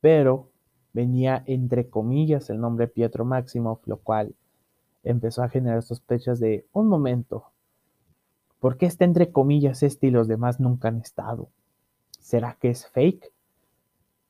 pero 0.00 0.48
venía 0.94 1.42
entre 1.46 1.90
comillas 1.90 2.48
el 2.48 2.60
nombre 2.60 2.88
Pietro 2.88 3.26
Maximoff, 3.26 3.86
lo 3.86 3.98
cual 3.98 4.34
empezó 5.04 5.42
a 5.42 5.50
generar 5.50 5.82
sospechas 5.82 6.40
de 6.40 6.66
un 6.72 6.88
momento. 6.88 7.52
¿Por 8.58 8.78
qué 8.78 8.86
está 8.86 9.04
entre 9.04 9.30
comillas 9.30 9.82
este 9.82 10.06
y 10.06 10.10
los 10.10 10.28
demás 10.28 10.60
nunca 10.60 10.88
han 10.88 11.02
estado? 11.02 11.50
¿Será 12.20 12.56
que 12.58 12.70
es 12.70 12.86
fake? 12.86 13.30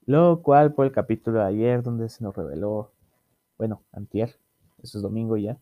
Lo 0.05 0.43
cual 0.43 0.75
por 0.75 0.87
el 0.87 0.91
capítulo 0.91 1.39
de 1.39 1.45
ayer 1.45 1.85
donde 1.85 2.09
se 2.09 2.25
nos 2.25 2.35
reveló 2.35 2.91
bueno, 3.57 3.83
antier, 3.93 4.35
eso 4.83 4.99
es 4.99 5.03
domingo 5.03 5.37
ya, 5.37 5.59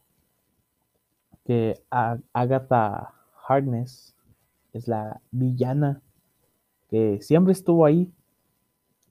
que 1.48 1.82
Agatha 2.34 3.14
Harkness 3.48 4.14
es 4.74 4.86
la 4.86 5.22
villana 5.30 6.02
que 6.90 7.22
siempre 7.22 7.52
estuvo 7.52 7.86
ahí, 7.86 8.12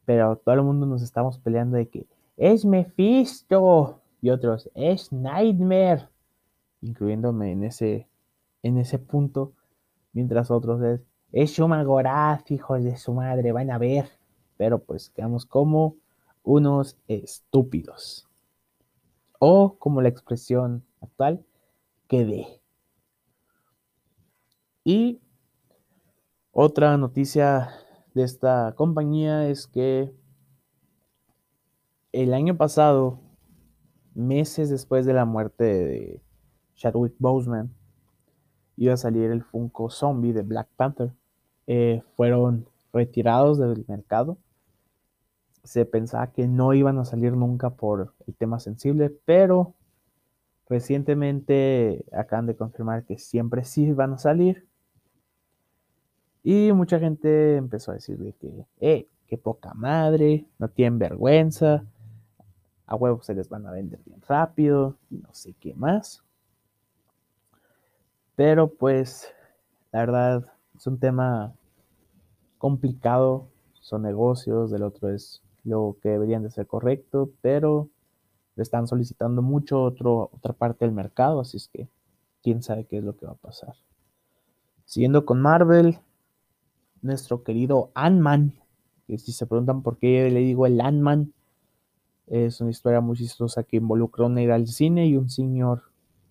pero 0.06 0.36
todo 0.38 0.54
el 0.54 0.62
mundo 0.62 0.86
nos 0.86 1.02
estamos 1.02 1.40
peleando 1.40 1.78
de 1.78 1.90
que 1.90 2.06
es 2.38 2.64
Mephisto 2.64 4.02
y 4.22 4.30
otros 4.30 4.70
es 4.76 5.12
Nightmare, 5.12 6.10
incluyéndome 6.82 7.54
en 7.54 7.64
ese, 7.64 8.08
en 8.62 8.78
ese 8.78 9.00
punto, 9.00 9.54
mientras 10.14 10.52
otros 10.52 10.80
es 10.84 11.02
es 11.32 11.52
Shumagorath, 11.52 12.52
hijos 12.52 12.84
de 12.84 12.98
su 12.98 13.14
madre, 13.14 13.52
van 13.52 13.72
a 13.72 13.80
ver, 13.80 14.10
pero 14.58 14.78
pues 14.78 15.10
quedamos 15.10 15.48
como 15.48 15.96
unos 16.44 16.98
estúpidos. 17.08 18.28
O 19.40 19.76
como 19.80 20.04
la 20.04 20.10
expresión 20.10 20.84
actual, 21.02 21.44
quedé. 22.08 22.62
Y 24.84 25.22
otra 26.52 26.98
noticia 26.98 27.70
de 28.14 28.24
esta 28.24 28.74
compañía 28.76 29.48
es 29.48 29.68
que 29.68 30.14
el 32.12 32.34
año 32.34 32.58
pasado, 32.58 33.20
meses 34.16 34.70
después 34.70 35.06
de 35.06 35.14
la 35.14 35.26
muerte 35.26 35.64
de 35.64 36.22
Chadwick 36.76 37.16
Boseman, 37.20 37.74
iba 38.76 38.94
a 38.94 38.98
salir 38.98 39.30
el 39.32 39.44
Funko 39.44 39.90
Zombie 39.90 40.34
de 40.34 40.42
Black 40.42 40.70
Panther. 40.76 41.14
Eh, 41.68 42.02
fueron 42.16 42.68
retirados 42.94 43.58
del 43.58 43.86
mercado 43.88 44.38
se 45.68 45.86
pensaba 45.86 46.32
que 46.32 46.48
no 46.48 46.74
iban 46.74 46.98
a 46.98 47.06
salir 47.06 47.34
nunca 47.34 47.72
por 47.72 48.14
el 48.26 48.36
tema 48.36 48.60
sensible, 48.60 49.10
pero 49.26 49.74
recientemente 50.70 52.04
acaban 52.12 52.46
de 52.46 52.56
confirmar 52.56 53.04
que 53.04 53.18
siempre 53.18 53.64
sí 53.64 53.92
van 53.92 54.14
a 54.14 54.18
salir. 54.18 54.68
Y 56.44 56.72
mucha 56.72 57.00
gente 57.00 57.56
empezó 57.58 57.92
a 57.92 57.96
decirle 57.96 58.34
que, 58.40 58.66
eh, 58.80 59.08
qué 59.28 59.38
poca 59.38 59.74
madre, 59.74 60.46
no 60.60 60.70
tienen 60.70 61.00
vergüenza, 61.00 61.84
a 62.86 62.96
huevos 62.96 63.26
se 63.26 63.36
les 63.36 63.50
van 63.50 63.68
a 63.68 63.72
vender 63.72 64.00
bien 64.06 64.22
rápido 64.28 64.96
y 65.10 65.18
no 65.18 65.34
sé 65.34 65.54
qué 65.60 65.74
más. 65.76 66.24
Pero 68.36 68.70
pues, 68.70 69.34
la 69.92 70.00
verdad, 70.00 70.46
es 70.76 70.88
un 70.88 71.00
tema 71.00 71.54
complicado, 72.58 73.48
son 73.82 74.04
negocios, 74.04 74.72
del 74.72 74.84
otro 74.84 75.10
es 75.10 75.42
lo 75.64 75.98
que 76.02 76.10
deberían 76.10 76.44
de 76.44 76.50
ser 76.50 76.66
correcto, 76.66 77.30
pero 77.42 77.90
le 78.58 78.64
están 78.64 78.88
solicitando 78.88 79.42
mucho 79.42 79.84
otro, 79.84 80.32
otra 80.34 80.52
parte 80.52 80.84
del 80.84 80.94
mercado, 80.94 81.40
así 81.40 81.58
es 81.58 81.70
que 81.70 81.88
quién 82.42 82.64
sabe 82.64 82.86
qué 82.86 82.98
es 82.98 83.04
lo 83.04 83.16
que 83.16 83.28
va 83.28 83.34
a 83.34 83.36
pasar. 83.36 83.76
Siguiendo 84.84 85.26
con 85.26 85.40
Marvel, 85.40 86.00
nuestro 87.04 87.44
querido 87.44 87.92
Ant-Man, 87.94 88.54
que 89.06 89.20
si 89.20 89.32
se 89.32 89.46
preguntan 89.46 89.84
por 89.84 90.00
qué 90.00 90.30
le 90.32 90.40
digo 90.40 90.66
el 90.66 90.82
Ant-Man, 90.82 91.34
es 92.26 92.60
una 92.60 92.72
historia 92.72 93.00
muy 93.00 93.16
chistosa 93.16 93.64
que 93.64 93.78
involucra 93.78 94.26
una 94.26 94.42
ida 94.42 94.56
al 94.56 94.68
cine 94.68 95.06
y 95.06 95.16
un 95.16 95.30
señor, 95.30 95.84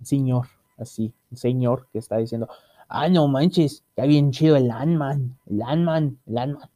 señor, 0.02 0.49
así, 0.78 1.14
un 1.30 1.37
señor 1.37 1.87
que 1.92 2.00
está 2.00 2.16
diciendo, 2.16 2.49
ah, 2.88 3.09
no 3.09 3.28
manches, 3.28 3.85
está 3.88 4.04
bien 4.04 4.33
chido 4.33 4.56
el 4.56 4.73
Ant-Man, 4.73 5.38
el 5.47 5.62
Ant-Man, 5.62 6.18
el 6.26 6.38
Ant-Man. 6.38 6.71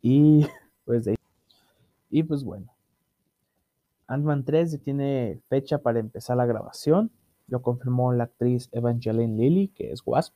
Y 0.00 0.46
pues 0.84 1.08
Y 2.08 2.22
pues 2.22 2.44
bueno. 2.44 2.75
Ant-Man 4.08 4.44
3 4.44 4.80
tiene 4.82 5.40
fecha 5.48 5.78
para 5.78 5.98
empezar 5.98 6.36
la 6.36 6.46
grabación. 6.46 7.10
Lo 7.48 7.62
confirmó 7.62 8.12
la 8.12 8.24
actriz 8.24 8.68
Evangeline 8.72 9.36
Lilly, 9.36 9.68
que 9.68 9.92
es 9.92 10.02
Wasp. 10.04 10.34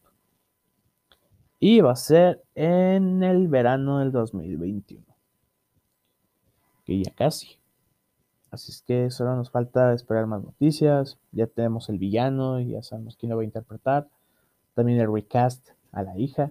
Y 1.59 1.81
va 1.81 1.93
a 1.93 1.97
ser 1.97 2.43
en 2.55 3.23
el 3.23 3.49
verano 3.49 3.99
del 3.99 4.13
2021. 4.13 5.05
Que 6.85 7.03
ya 7.03 7.13
casi. 7.13 7.61
Así 8.51 8.73
es 8.73 8.83
que 8.83 9.11
solo 9.11 9.37
nos 9.37 9.51
falta 9.51 9.93
esperar 9.93 10.27
más 10.27 10.43
noticias. 10.43 11.19
Ya 11.31 11.47
tenemos 11.47 11.89
el 11.89 11.99
villano, 11.99 12.61
ya 12.61 12.83
sabemos 12.83 13.17
quién 13.17 13.31
lo 13.31 13.37
va 13.37 13.43
a 13.43 13.45
interpretar. 13.45 14.09
También 14.75 14.99
el 14.99 15.13
recast 15.13 15.71
a 15.93 16.03
la 16.03 16.19
hija. 16.19 16.51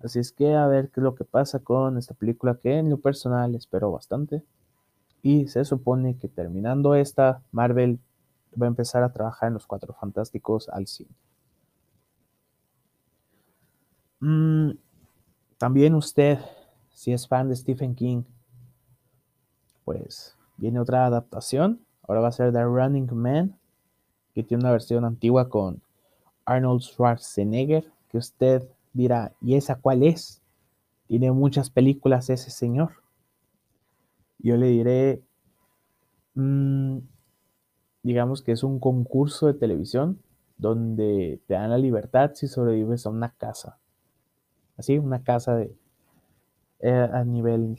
Así 0.00 0.18
es 0.18 0.32
que 0.32 0.54
a 0.54 0.66
ver 0.66 0.90
qué 0.90 1.00
es 1.00 1.04
lo 1.04 1.14
que 1.14 1.24
pasa 1.24 1.58
con 1.60 1.96
esta 1.96 2.14
película 2.14 2.58
que 2.62 2.78
en 2.78 2.90
lo 2.90 2.98
personal 2.98 3.54
espero 3.54 3.90
bastante. 3.90 4.42
Y 5.26 5.48
se 5.48 5.64
supone 5.64 6.16
que 6.16 6.28
terminando 6.28 6.94
esta, 6.94 7.42
Marvel 7.50 7.98
va 8.62 8.66
a 8.66 8.68
empezar 8.68 9.02
a 9.02 9.12
trabajar 9.12 9.48
en 9.48 9.54
los 9.54 9.66
Cuatro 9.66 9.92
Fantásticos 9.92 10.68
al 10.68 10.86
cine. 10.86 11.10
Mm, 14.20 14.70
también 15.58 15.96
usted, 15.96 16.38
si 16.92 17.12
es 17.12 17.26
fan 17.26 17.48
de 17.48 17.56
Stephen 17.56 17.96
King, 17.96 18.22
pues 19.84 20.36
viene 20.58 20.78
otra 20.78 21.06
adaptación. 21.06 21.80
Ahora 22.06 22.20
va 22.20 22.28
a 22.28 22.32
ser 22.32 22.52
The 22.52 22.62
Running 22.62 23.12
Man, 23.12 23.58
que 24.32 24.44
tiene 24.44 24.62
una 24.62 24.70
versión 24.70 25.04
antigua 25.04 25.48
con 25.48 25.82
Arnold 26.44 26.82
Schwarzenegger, 26.82 27.90
que 28.10 28.18
usted 28.18 28.68
dirá, 28.92 29.32
¿y 29.40 29.56
esa 29.56 29.74
cuál 29.74 30.04
es? 30.04 30.40
Tiene 31.08 31.32
muchas 31.32 31.68
películas 31.68 32.30
ese 32.30 32.50
señor. 32.50 33.04
Yo 34.38 34.56
le 34.56 34.68
diré, 34.68 35.22
mm, 36.34 36.98
digamos 38.02 38.42
que 38.42 38.52
es 38.52 38.62
un 38.62 38.78
concurso 38.80 39.46
de 39.46 39.54
televisión 39.54 40.20
donde 40.58 41.40
te 41.46 41.54
dan 41.54 41.70
la 41.70 41.78
libertad 41.78 42.32
si 42.34 42.46
sobrevives 42.48 43.06
a 43.06 43.10
una 43.10 43.30
casa. 43.30 43.78
Así, 44.76 44.98
una 44.98 45.22
casa 45.22 45.56
de, 45.56 45.74
eh, 46.80 47.08
a 47.12 47.24
nivel 47.24 47.78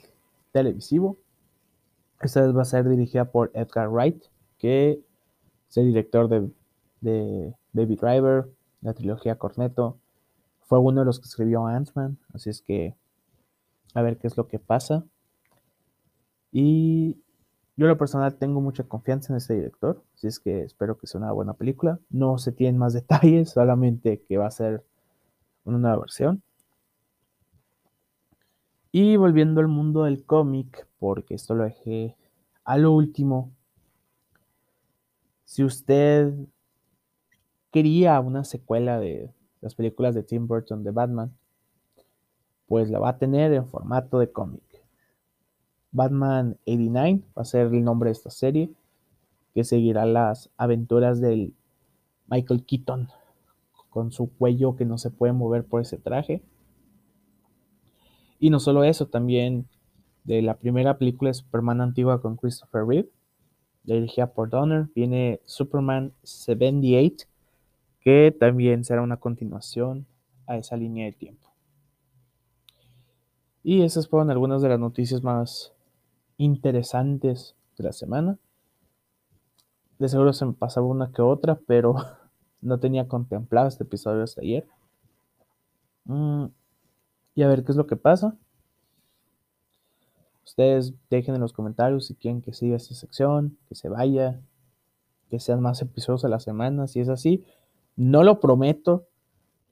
televisivo. 0.52 1.18
Esta 2.20 2.42
vez 2.42 2.56
va 2.56 2.62
a 2.62 2.64
ser 2.64 2.88
dirigida 2.88 3.26
por 3.26 3.50
Edgar 3.54 3.88
Wright, 3.88 4.24
que 4.58 5.00
es 5.68 5.76
el 5.76 5.86
director 5.86 6.28
de, 6.28 6.50
de 7.00 7.54
Baby 7.72 7.96
Driver, 7.96 8.48
la 8.80 8.94
trilogía 8.94 9.36
Cornetto. 9.36 9.98
Fue 10.62 10.78
uno 10.78 11.00
de 11.00 11.06
los 11.06 11.20
que 11.20 11.26
escribió 11.26 11.66
Ant-Man, 11.66 12.18
así 12.34 12.50
es 12.50 12.60
que 12.60 12.96
a 13.94 14.02
ver 14.02 14.18
qué 14.18 14.26
es 14.26 14.36
lo 14.36 14.48
que 14.48 14.58
pasa. 14.58 15.04
Y 16.52 17.16
yo 17.76 17.86
lo 17.86 17.98
personal 17.98 18.36
tengo 18.36 18.60
mucha 18.60 18.84
confianza 18.84 19.32
en 19.32 19.36
este 19.36 19.54
director, 19.54 20.02
así 20.14 20.26
es 20.26 20.40
que 20.40 20.62
espero 20.62 20.98
que 20.98 21.06
sea 21.06 21.20
una 21.20 21.32
buena 21.32 21.54
película. 21.54 22.00
No 22.10 22.38
se 22.38 22.52
tienen 22.52 22.78
más 22.78 22.92
detalles, 22.94 23.50
solamente 23.50 24.22
que 24.22 24.36
va 24.36 24.46
a 24.46 24.50
ser 24.50 24.84
una 25.64 25.78
nueva 25.78 25.98
versión. 25.98 26.42
Y 28.90 29.16
volviendo 29.16 29.60
al 29.60 29.68
mundo 29.68 30.04
del 30.04 30.24
cómic, 30.24 30.88
porque 30.98 31.34
esto 31.34 31.54
lo 31.54 31.64
dejé 31.64 32.16
a 32.64 32.78
lo 32.78 32.92
último. 32.92 33.52
Si 35.44 35.62
usted 35.62 36.34
quería 37.70 38.18
una 38.20 38.44
secuela 38.44 38.98
de 38.98 39.32
las 39.60 39.74
películas 39.74 40.14
de 40.14 40.22
Tim 40.22 40.46
Burton 40.46 40.82
de 40.84 40.90
Batman, 40.90 41.36
pues 42.66 42.90
la 42.90 42.98
va 42.98 43.10
a 43.10 43.18
tener 43.18 43.52
en 43.52 43.66
formato 43.66 44.18
de 44.18 44.32
cómic. 44.32 44.67
Batman 45.90 46.58
89 46.66 47.22
va 47.36 47.42
a 47.42 47.44
ser 47.44 47.66
el 47.66 47.84
nombre 47.84 48.08
de 48.08 48.12
esta 48.12 48.30
serie, 48.30 48.70
que 49.54 49.64
seguirá 49.64 50.06
las 50.06 50.50
aventuras 50.56 51.20
del 51.20 51.54
Michael 52.26 52.64
Keaton 52.64 53.08
con 53.88 54.12
su 54.12 54.30
cuello 54.30 54.76
que 54.76 54.84
no 54.84 54.98
se 54.98 55.10
puede 55.10 55.32
mover 55.32 55.64
por 55.64 55.80
ese 55.80 55.98
traje. 55.98 56.42
Y 58.38 58.50
no 58.50 58.60
solo 58.60 58.84
eso, 58.84 59.06
también 59.06 59.66
de 60.24 60.42
la 60.42 60.58
primera 60.58 60.98
película 60.98 61.30
de 61.30 61.34
Superman 61.34 61.80
antigua 61.80 62.20
con 62.20 62.36
Christopher 62.36 62.84
Reeve, 62.86 63.08
dirigida 63.82 64.32
por 64.32 64.50
Donner, 64.50 64.88
viene 64.94 65.40
Superman 65.46 66.12
78, 66.22 67.26
que 68.00 68.36
también 68.38 68.84
será 68.84 69.02
una 69.02 69.16
continuación 69.16 70.06
a 70.46 70.56
esa 70.56 70.76
línea 70.76 71.06
de 71.06 71.12
tiempo. 71.12 71.48
Y 73.62 73.82
esas 73.82 74.08
fueron 74.08 74.30
algunas 74.30 74.62
de 74.62 74.68
las 74.68 74.78
noticias 74.78 75.22
más 75.22 75.74
interesantes 76.38 77.54
de 77.76 77.84
la 77.84 77.92
semana. 77.92 78.38
De 79.98 80.08
seguro 80.08 80.32
se 80.32 80.46
me 80.46 80.52
pasaba 80.54 80.86
una 80.86 81.12
que 81.12 81.20
otra, 81.20 81.58
pero 81.66 81.96
no 82.62 82.80
tenía 82.80 83.08
contemplado 83.08 83.68
este 83.68 83.84
episodio 83.84 84.22
hasta 84.22 84.40
ayer. 84.40 84.66
Mm, 86.04 86.46
y 87.34 87.42
a 87.42 87.48
ver 87.48 87.64
qué 87.64 87.72
es 87.72 87.76
lo 87.76 87.86
que 87.86 87.96
pasa. 87.96 88.36
Ustedes 90.44 90.94
dejen 91.10 91.34
en 91.34 91.42
los 91.42 91.52
comentarios 91.52 92.06
si 92.06 92.14
quieren 92.14 92.40
que 92.40 92.54
siga 92.54 92.76
esta 92.76 92.94
sección, 92.94 93.58
que 93.68 93.74
se 93.74 93.90
vaya, 93.90 94.40
que 95.28 95.38
sean 95.38 95.60
más 95.60 95.82
episodios 95.82 96.24
a 96.24 96.28
la 96.28 96.40
semana, 96.40 96.86
si 96.86 97.00
es 97.00 97.08
así. 97.08 97.44
No 97.96 98.22
lo 98.22 98.40
prometo, 98.40 99.06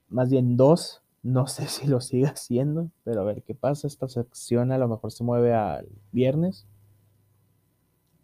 más 0.09 0.29
bien 0.29 0.55
dos. 0.55 1.01
No 1.23 1.47
sé 1.47 1.67
si 1.67 1.87
lo 1.87 1.99
siga 2.01 2.29
haciendo, 2.29 2.89
pero 3.03 3.21
a 3.21 3.25
ver 3.25 3.43
qué 3.43 3.53
pasa. 3.55 3.87
Esta 3.87 4.07
sección 4.07 4.71
a 4.71 4.77
lo 4.77 4.87
mejor 4.87 5.11
se 5.11 5.23
mueve 5.23 5.53
al 5.53 5.87
viernes. 6.11 6.67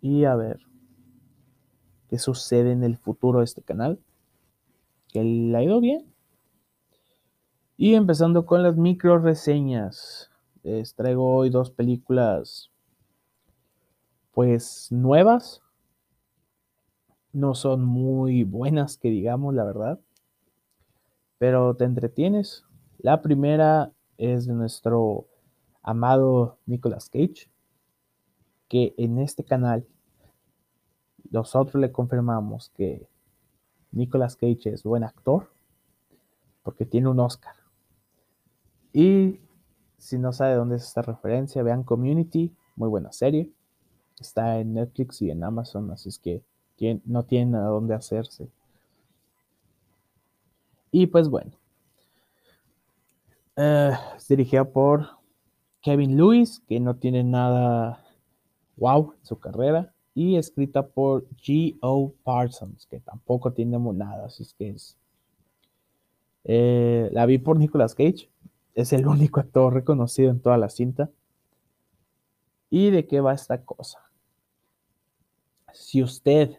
Y 0.02 0.26
a 0.26 0.36
ver 0.36 0.60
qué 2.10 2.20
sucede 2.20 2.72
en 2.72 2.84
el 2.84 2.98
futuro 2.98 3.40
de 3.40 3.46
este 3.46 3.62
canal. 3.62 4.00
Que 5.08 5.24
le 5.24 5.58
ha 5.58 5.64
ido 5.64 5.80
bien. 5.80 6.14
Y 7.78 7.96
empezando 7.96 8.46
con 8.46 8.64
las 8.64 8.78
micro 8.78 9.18
reseñas. 9.20 10.30
Les 10.64 10.96
traigo 10.96 11.36
hoy 11.36 11.50
dos 11.50 11.72
películas 11.72 12.72
pues 14.34 14.92
nuevas. 14.92 15.62
No 17.32 17.56
son 17.56 17.86
muy 17.86 18.44
buenas 18.44 18.98
que 18.98 19.10
digamos, 19.10 19.54
la 19.54 19.64
verdad. 19.64 20.00
Pero 21.38 21.76
te 21.76 21.86
entretienes. 21.86 22.66
La 23.04 23.22
primera 23.22 23.92
es 24.18 24.48
de 24.48 24.54
nuestro 24.54 25.28
amado 25.82 26.58
Nicolas 26.66 27.10
Cage. 27.10 27.52
Que 28.70 28.96
en 28.98 29.20
este 29.20 29.44
canal 29.44 29.86
nosotros 31.30 31.82
le 31.82 31.92
confirmamos 31.92 32.70
que 32.70 33.06
Nicolas 33.92 34.38
Cage 34.38 34.70
es 34.70 34.84
buen 34.84 35.04
actor. 35.04 35.52
Porque 36.64 36.86
tiene 36.86 37.10
un 37.10 37.20
Oscar. 37.20 37.56
Y 38.94 39.42
si 39.98 40.18
no 40.18 40.32
sabe 40.32 40.56
dónde 40.56 40.78
es 40.78 40.84
esta 40.84 41.02
referencia, 41.02 41.62
vean 41.62 41.84
Community, 41.84 42.56
muy 42.78 42.88
buena 42.88 43.12
serie. 43.12 43.52
Está 44.18 44.60
en 44.60 44.76
Netflix 44.76 45.22
y 45.22 45.30
en 45.30 45.44
Amazon, 45.44 45.92
así 45.92 46.08
es 46.08 46.20
que 46.20 46.42
no 47.04 47.24
tienen 47.24 47.56
a 47.56 47.66
dónde 47.66 47.96
hacerse. 47.96 48.50
Y 50.90 51.08
pues 51.08 51.28
bueno, 51.28 51.52
eh, 53.56 53.92
es 54.18 54.28
dirigida 54.28 54.66
por 54.66 55.08
Kevin 55.82 56.18
Lewis, 56.18 56.62
que 56.68 56.80
no 56.80 56.96
tiene 56.96 57.24
nada 57.24 58.04
wow 58.78 59.14
en 59.20 59.26
su 59.26 59.40
carrera, 59.40 59.94
y 60.16 60.38
escrita 60.38 60.88
por 60.88 61.28
G.O. 61.38 62.14
Parsons, 62.24 62.86
que 62.88 63.00
tampoco 63.00 63.52
tiene 63.54 63.78
nada, 63.80 64.28
así 64.28 64.44
es 64.44 64.54
que 64.54 64.70
es. 64.70 64.98
Eh, 66.46 67.10
la 67.12 67.26
vi 67.26 67.38
por 67.38 67.58
Nicolas 67.58 67.96
Cage, 67.96 68.30
es 68.76 68.94
el 68.94 69.08
único 69.08 69.40
actor 69.40 69.74
reconocido 69.74 70.32
en 70.32 70.40
toda 70.40 70.58
la 70.58 70.70
cinta. 70.70 71.10
¿Y 72.70 72.90
de 72.90 73.06
qué 73.06 73.22
va 73.22 73.34
esta 73.34 73.64
cosa? 73.64 74.00
Si 75.74 76.02
usted 76.02 76.58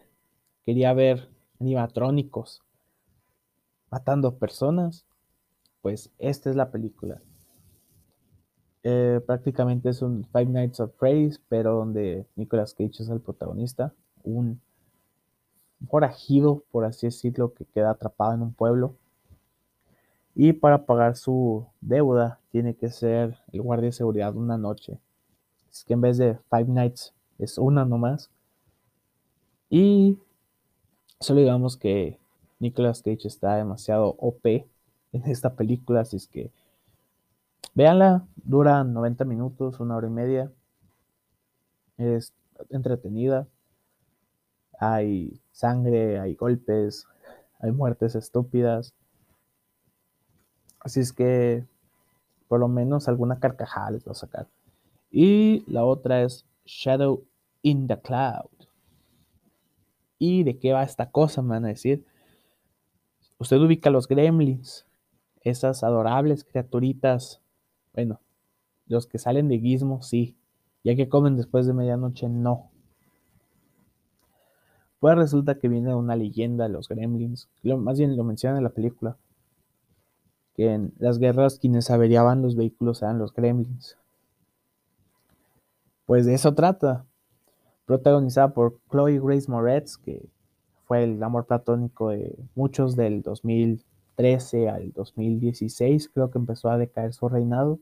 quería 0.64 0.92
ver 0.92 1.28
animatrónicos 1.61 2.62
matando 3.90 4.37
personas, 4.37 5.04
pues 5.85 6.11
esta 6.18 6.49
es 6.49 6.57
la 6.57 6.70
película. 6.70 7.20
Eh, 8.85 9.20
prácticamente 9.27 9.90
es 9.90 10.01
un 10.01 10.25
Five 10.33 10.47
Nights 10.47 10.81
at 10.81 10.88
Freddy's, 10.97 11.42
pero 11.51 11.75
donde 11.75 12.27
Nicolas 12.37 12.73
Cage 12.73 13.03
es 13.03 13.11
el 13.11 13.20
protagonista, 13.20 13.92
un 14.23 14.62
forajido, 15.87 16.64
por 16.70 16.87
así 16.87 17.09
decirlo, 17.09 17.53
que 17.53 17.66
queda 17.66 17.90
atrapado 17.90 18.33
en 18.33 18.40
un 18.40 18.55
pueblo 18.55 18.94
y 20.35 20.55
para 20.55 20.87
pagar 20.87 21.16
su 21.16 21.66
deuda 21.83 22.40
tiene 22.51 22.75
que 22.75 22.88
ser 22.88 23.37
el 23.53 23.61
guardia 23.61 23.88
de 23.88 23.92
seguridad 23.92 24.35
una 24.35 24.57
noche. 24.57 24.99
Es 25.70 25.85
que 25.85 25.92
en 25.92 26.01
vez 26.01 26.16
de 26.16 26.38
Five 26.49 26.68
Nights 26.68 27.12
es 27.38 27.59
una 27.59 27.85
nomás. 27.85 28.31
Y 29.68 30.18
solo 31.20 31.40
digamos 31.40 31.77
que 31.77 32.18
Nicolas 32.59 33.03
Cage 33.03 33.29
está 33.29 33.57
demasiado 33.57 34.16
OP 34.18 34.64
en 35.14 35.31
esta 35.31 35.55
película, 35.55 36.00
así 36.00 36.16
es 36.16 36.29
que 36.29 36.50
véanla, 37.74 38.27
dura 38.37 38.85
90 38.85 39.24
minutos, 39.24 39.81
una 39.81 39.96
hora 39.96 40.07
y 40.07 40.11
media. 40.11 40.53
Es 41.96 42.35
entretenida. 42.70 43.46
Hay 44.79 45.40
sangre, 45.53 46.20
hay 46.20 46.35
golpes, 46.35 47.07
hay 47.61 47.72
muertes 47.72 48.14
estúpidas 48.14 48.94
Así 50.85 51.00
es 51.00 51.14
que 51.14 51.64
por 52.46 52.61
lo 52.61 52.68
menos 52.68 53.09
alguna 53.09 53.40
carcajada 53.40 53.92
les 53.92 54.07
va 54.07 54.12
a 54.12 54.14
sacar. 54.14 54.46
Y 55.11 55.64
la 55.66 55.85
otra 55.85 56.22
es 56.22 56.44
Shadow 56.66 57.24
in 57.62 57.87
the 57.87 57.98
Cloud. 57.98 58.50
¿Y 60.18 60.44
de 60.44 60.59
qué 60.59 60.74
va 60.74 60.83
esta 60.83 61.11
cosa? 61.11 61.40
Me 61.40 61.48
van 61.50 61.64
a 61.64 61.68
decir. 61.68 62.05
Usted 63.38 63.57
ubica 63.57 63.88
los 63.88 64.07
gremlins, 64.07 64.87
esas 65.44 65.85
adorables 65.85 66.44
criaturitas. 66.44 67.40
Bueno, 67.94 68.20
los 68.87 69.07
que 69.07 69.18
salen 69.18 69.48
de 69.48 69.59
Gizmo, 69.61 70.02
sí. 70.02 70.37
Ya 70.83 70.96
que 70.96 71.09
comen 71.09 71.37
después 71.37 71.66
de 71.66 71.72
medianoche, 71.72 72.28
no. 72.28 72.70
Pues 75.00 75.16
resulta 75.16 75.59
que 75.59 75.68
viene 75.68 75.94
una 75.94 76.16
leyenda 76.16 76.64
de 76.64 76.70
los 76.70 76.88
gremlins. 76.88 77.48
más 77.62 77.98
bien 77.98 78.16
lo 78.16 78.24
mencionan 78.24 78.59
en 78.59 78.64
la 78.64 78.70
película 78.70 79.16
que 80.54 80.72
en 80.72 80.94
las 80.98 81.18
guerras 81.18 81.59
quienes 81.59 81.90
averiaban 81.90 82.40
los 82.40 82.57
vehículos 82.57 83.02
eran 83.02 83.18
los 83.18 83.35
gremlins. 83.35 83.98
Pues 86.07 86.26
de 86.26 86.35
eso 86.35 86.54
trata. 86.54 87.07
Protagonizada 87.87 88.54
por 88.54 88.78
Chloe 88.90 89.20
Grace 89.20 89.50
Moretz, 89.50 89.98
que 89.98 90.26
fue 90.87 91.04
el 91.04 91.22
amor 91.22 91.46
platónico 91.46 92.11
de 92.11 92.38
muchos 92.54 92.96
del 92.96 93.22
2013 94.16 94.68
al 94.68 94.92
2016, 94.92 96.09
creo 96.09 96.31
que 96.31 96.38
empezó 96.38 96.70
a 96.70 96.79
decaer 96.79 97.12
su 97.12 97.29
reinado. 97.29 97.79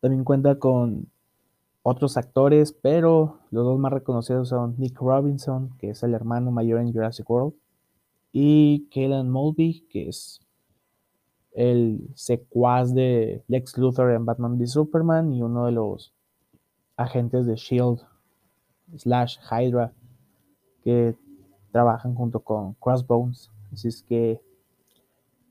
También 0.00 0.24
cuenta 0.24 0.58
con 0.58 1.08
otros 1.82 2.16
actores, 2.16 2.72
pero 2.72 3.40
los 3.50 3.64
dos 3.64 3.78
más 3.78 3.92
reconocidos 3.92 4.48
son 4.48 4.74
Nick 4.78 4.98
Robinson, 4.98 5.70
que 5.78 5.90
es 5.90 6.02
el 6.02 6.14
hermano 6.14 6.50
mayor 6.50 6.80
en 6.80 6.92
Jurassic 6.92 7.28
World, 7.28 7.54
y 8.32 8.88
Kaylan 8.92 9.30
Mulvey, 9.30 9.86
que 9.90 10.08
es 10.08 10.40
el 11.52 12.10
secuaz 12.14 12.94
de 12.94 13.44
Lex 13.46 13.78
Luthor 13.78 14.10
en 14.10 14.24
Batman 14.24 14.58
v 14.58 14.66
Superman 14.66 15.32
y 15.32 15.42
uno 15.42 15.66
de 15.66 15.72
los 15.72 16.12
agentes 16.96 17.46
de 17.46 17.54
Shield 17.54 18.00
slash 18.96 19.38
Hydra 19.50 19.92
que 20.82 21.14
trabajan 21.70 22.14
junto 22.14 22.40
con 22.40 22.74
Crossbones. 22.74 23.53
Así 23.74 23.88
es 23.88 24.02
que 24.04 24.40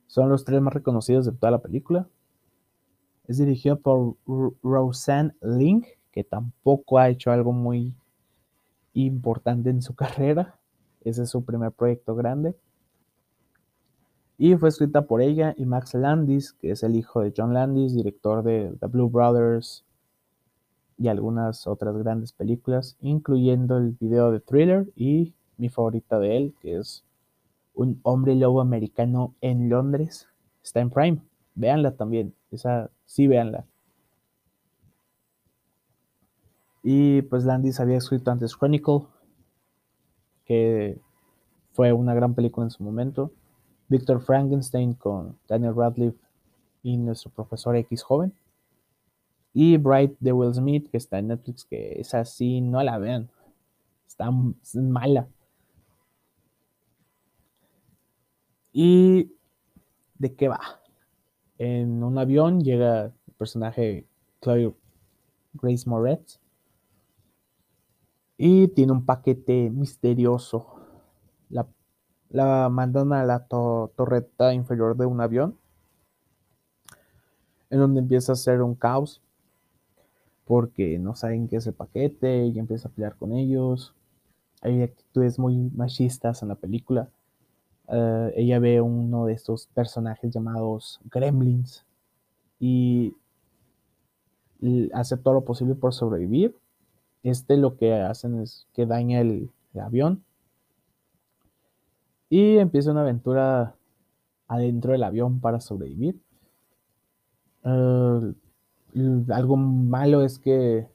son 0.08 0.30
los 0.30 0.46
tres 0.46 0.62
más 0.62 0.74
reconocidos 0.74 1.26
de 1.26 1.34
toda 1.34 1.52
la 1.52 1.62
película. 1.62 2.08
Es 3.28 3.38
dirigido 3.38 3.80
por 3.80 4.16
Roseanne 4.64 5.36
Link, 5.42 5.86
que 6.12 6.24
tampoco 6.24 7.00
ha 7.00 7.10
hecho 7.10 7.32
algo 7.32 7.52
muy 7.52 7.94
importante 8.94 9.70
en 9.70 9.82
su 9.82 9.94
carrera. 9.96 10.58
Ese 11.02 11.24
es 11.24 11.30
su 11.30 11.44
primer 11.44 11.74
proyecto 11.74 12.16
grande. 12.16 12.56
Y 14.38 14.56
fue 14.56 14.70
escrita 14.70 15.06
por 15.06 15.22
ella 15.22 15.54
y 15.58 15.66
Max 15.66 15.94
Landis, 15.94 16.54
que 16.54 16.72
es 16.72 16.84
el 16.84 16.96
hijo 16.96 17.22
de 17.22 17.34
John 17.36 17.54
Landis, 17.54 17.94
director 17.94 18.42
de 18.42 18.74
The 18.80 18.88
Blue 18.88 19.10
Brothers 19.10 19.84
y 20.98 21.10
algunas 21.10 21.68
otras 21.68 21.98
grandes 21.98 22.32
películas, 22.32 22.96
incluyendo 23.02 23.78
el 23.78 23.92
video 23.92 24.32
de 24.32 24.40
Thriller 24.40 24.90
y 24.96 25.34
mi 25.58 25.68
favorita 25.68 26.20
de 26.20 26.38
él, 26.38 26.56
que 26.62 26.78
es 26.78 27.04
Un 27.74 28.00
hombre 28.04 28.36
lobo 28.36 28.62
americano 28.62 29.36
en 29.42 29.70
Londres. 29.70 30.28
Está 30.64 30.80
en 30.80 30.90
Prime. 30.90 31.22
Véanla 31.56 31.96
también. 31.96 32.34
Esa 32.52 32.90
sí, 33.06 33.28
véanla. 33.28 33.66
Y 36.84 37.22
pues 37.24 37.46
Landis 37.46 37.80
había 37.80 37.98
escrito 37.98 38.30
antes 38.30 38.58
Chronicle, 38.58 39.08
que 40.46 41.00
fue 41.72 41.94
una 41.94 42.14
gran 42.14 42.36
película 42.36 42.66
en 42.66 42.72
su 42.72 42.84
momento. 42.84 43.32
Victor 43.88 44.22
Frankenstein 44.22 44.94
con 44.94 45.38
Daniel 45.48 45.76
Radcliffe 45.76 46.18
y 46.84 46.98
nuestro 46.98 47.32
profesor 47.32 47.76
X 47.78 48.04
joven. 48.04 48.34
Y 49.54 49.78
Bright 49.78 50.18
de 50.20 50.34
Will 50.34 50.54
Smith, 50.54 50.90
que 50.90 50.98
está 50.98 51.20
en 51.20 51.28
Netflix, 51.28 51.64
que 51.64 52.00
es 52.00 52.14
así, 52.14 52.60
no 52.60 52.84
la 52.84 52.98
vean. 52.98 53.30
Está 54.08 54.30
mala. 54.74 55.28
¿Y 58.74 59.32
de 60.18 60.36
qué 60.36 60.50
va? 60.50 60.60
En 61.58 62.04
un 62.04 62.18
avión 62.18 62.62
llega 62.62 63.06
el 63.06 63.34
personaje 63.38 64.06
Chloe 64.42 64.76
Grace 65.54 65.90
Moretz 65.90 66.40
y 68.38 68.68
tiene 68.70 68.92
un 68.92 69.06
paquete 69.06 69.70
misterioso. 69.70 70.82
La 71.50 71.68
la 72.34 72.68
mandan 72.68 73.14
a 73.14 73.24
la 73.24 73.46
torreta 73.48 74.56
inferior 74.56 74.98
de 74.98 75.06
un 75.06 75.22
avión, 75.22 75.56
en 77.70 77.80
donde 77.80 78.00
empieza 78.00 78.32
a 78.32 78.36
ser 78.36 78.64
un 78.64 78.74
caos, 78.74 79.22
porque 80.44 80.98
no 80.98 81.16
saben 81.16 81.48
qué 81.48 81.58
es 81.58 81.68
el 81.68 81.76
paquete 81.76 82.48
y 82.48 82.58
empieza 82.58 82.88
a 82.88 82.92
pelear 82.92 83.16
con 83.18 83.34
ellos. 83.34 83.94
Hay 84.62 84.82
actitudes 84.82 85.38
muy 85.38 85.70
machistas 85.76 86.42
en 86.42 86.50
la 86.50 86.56
película. 86.56 87.12
Eh, 87.90 88.34
ella 88.38 88.60
ve 88.60 88.82
uno 88.82 89.26
de 89.26 89.34
estos 89.34 89.68
personajes 89.68 90.32
llamados 90.32 91.00
gremlins 91.12 91.86
y 92.60 93.14
hace 94.94 95.18
todo 95.18 95.34
lo 95.34 95.46
posible 95.46 95.76
por 95.76 95.94
sobrevivir. 95.94 96.56
Este 97.24 97.58
lo 97.58 97.76
que 97.78 97.94
hacen 97.94 98.40
es 98.40 98.68
que 98.74 98.86
daña 98.86 99.22
el 99.22 99.50
avión 99.76 100.24
y 102.30 102.58
empieza 102.58 102.92
una 102.92 103.02
aventura 103.02 103.76
adentro 104.48 104.94
del 104.94 105.04
avión 105.04 105.40
para 105.40 105.60
sobrevivir. 105.60 106.20
Eh, 107.64 108.34
algo 109.30 109.58
malo 109.58 110.22
es 110.22 110.40
que 110.40 110.88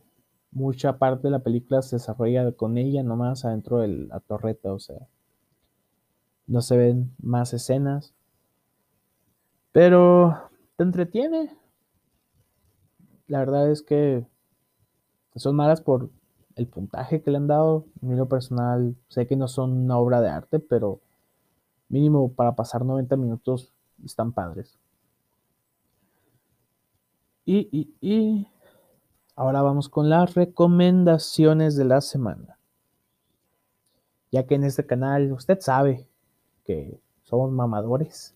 mucha 0.50 0.98
parte 0.98 1.28
de 1.28 1.32
la 1.32 1.38
película 1.40 1.82
se 1.82 1.96
desarrolla 1.96 2.52
con 2.52 2.78
ella 2.78 3.02
nomás 3.02 3.44
adentro 3.44 3.78
de 3.78 3.88
la 3.88 4.20
torreta, 4.20 4.72
o 4.72 4.78
sea, 4.78 5.06
no 6.48 6.62
se 6.62 6.76
ven 6.76 7.14
más 7.22 7.52
escenas, 7.54 8.14
pero 9.70 10.50
te 10.76 10.82
entretiene. 10.82 11.56
La 13.28 13.38
verdad 13.40 13.70
es 13.70 13.82
que 13.82 14.26
son 15.36 15.54
malas 15.54 15.82
por 15.82 16.10
el 16.56 16.66
puntaje 16.66 17.22
que 17.22 17.30
le 17.30 17.36
han 17.36 17.46
dado. 17.46 17.84
En 18.02 18.16
lo 18.16 18.28
personal, 18.28 18.96
sé 19.08 19.26
que 19.26 19.36
no 19.36 19.46
son 19.46 19.72
una 19.84 19.98
obra 19.98 20.20
de 20.20 20.30
arte, 20.30 20.58
pero 20.58 21.00
mínimo 21.88 22.32
para 22.32 22.56
pasar 22.56 22.84
90 22.84 23.16
minutos 23.16 23.72
están 24.04 24.32
padres. 24.32 24.78
Y, 27.44 27.94
y, 28.00 28.46
ahora 29.34 29.62
vamos 29.62 29.88
con 29.88 30.10
las 30.10 30.34
recomendaciones 30.34 31.76
de 31.76 31.84
la 31.84 32.00
semana. 32.00 32.58
Ya 34.30 34.46
que 34.46 34.56
en 34.56 34.64
este 34.64 34.84
canal 34.84 35.32
usted 35.32 35.58
sabe 35.60 36.07
que 36.68 37.00
somos 37.24 37.50
mamadores, 37.50 38.34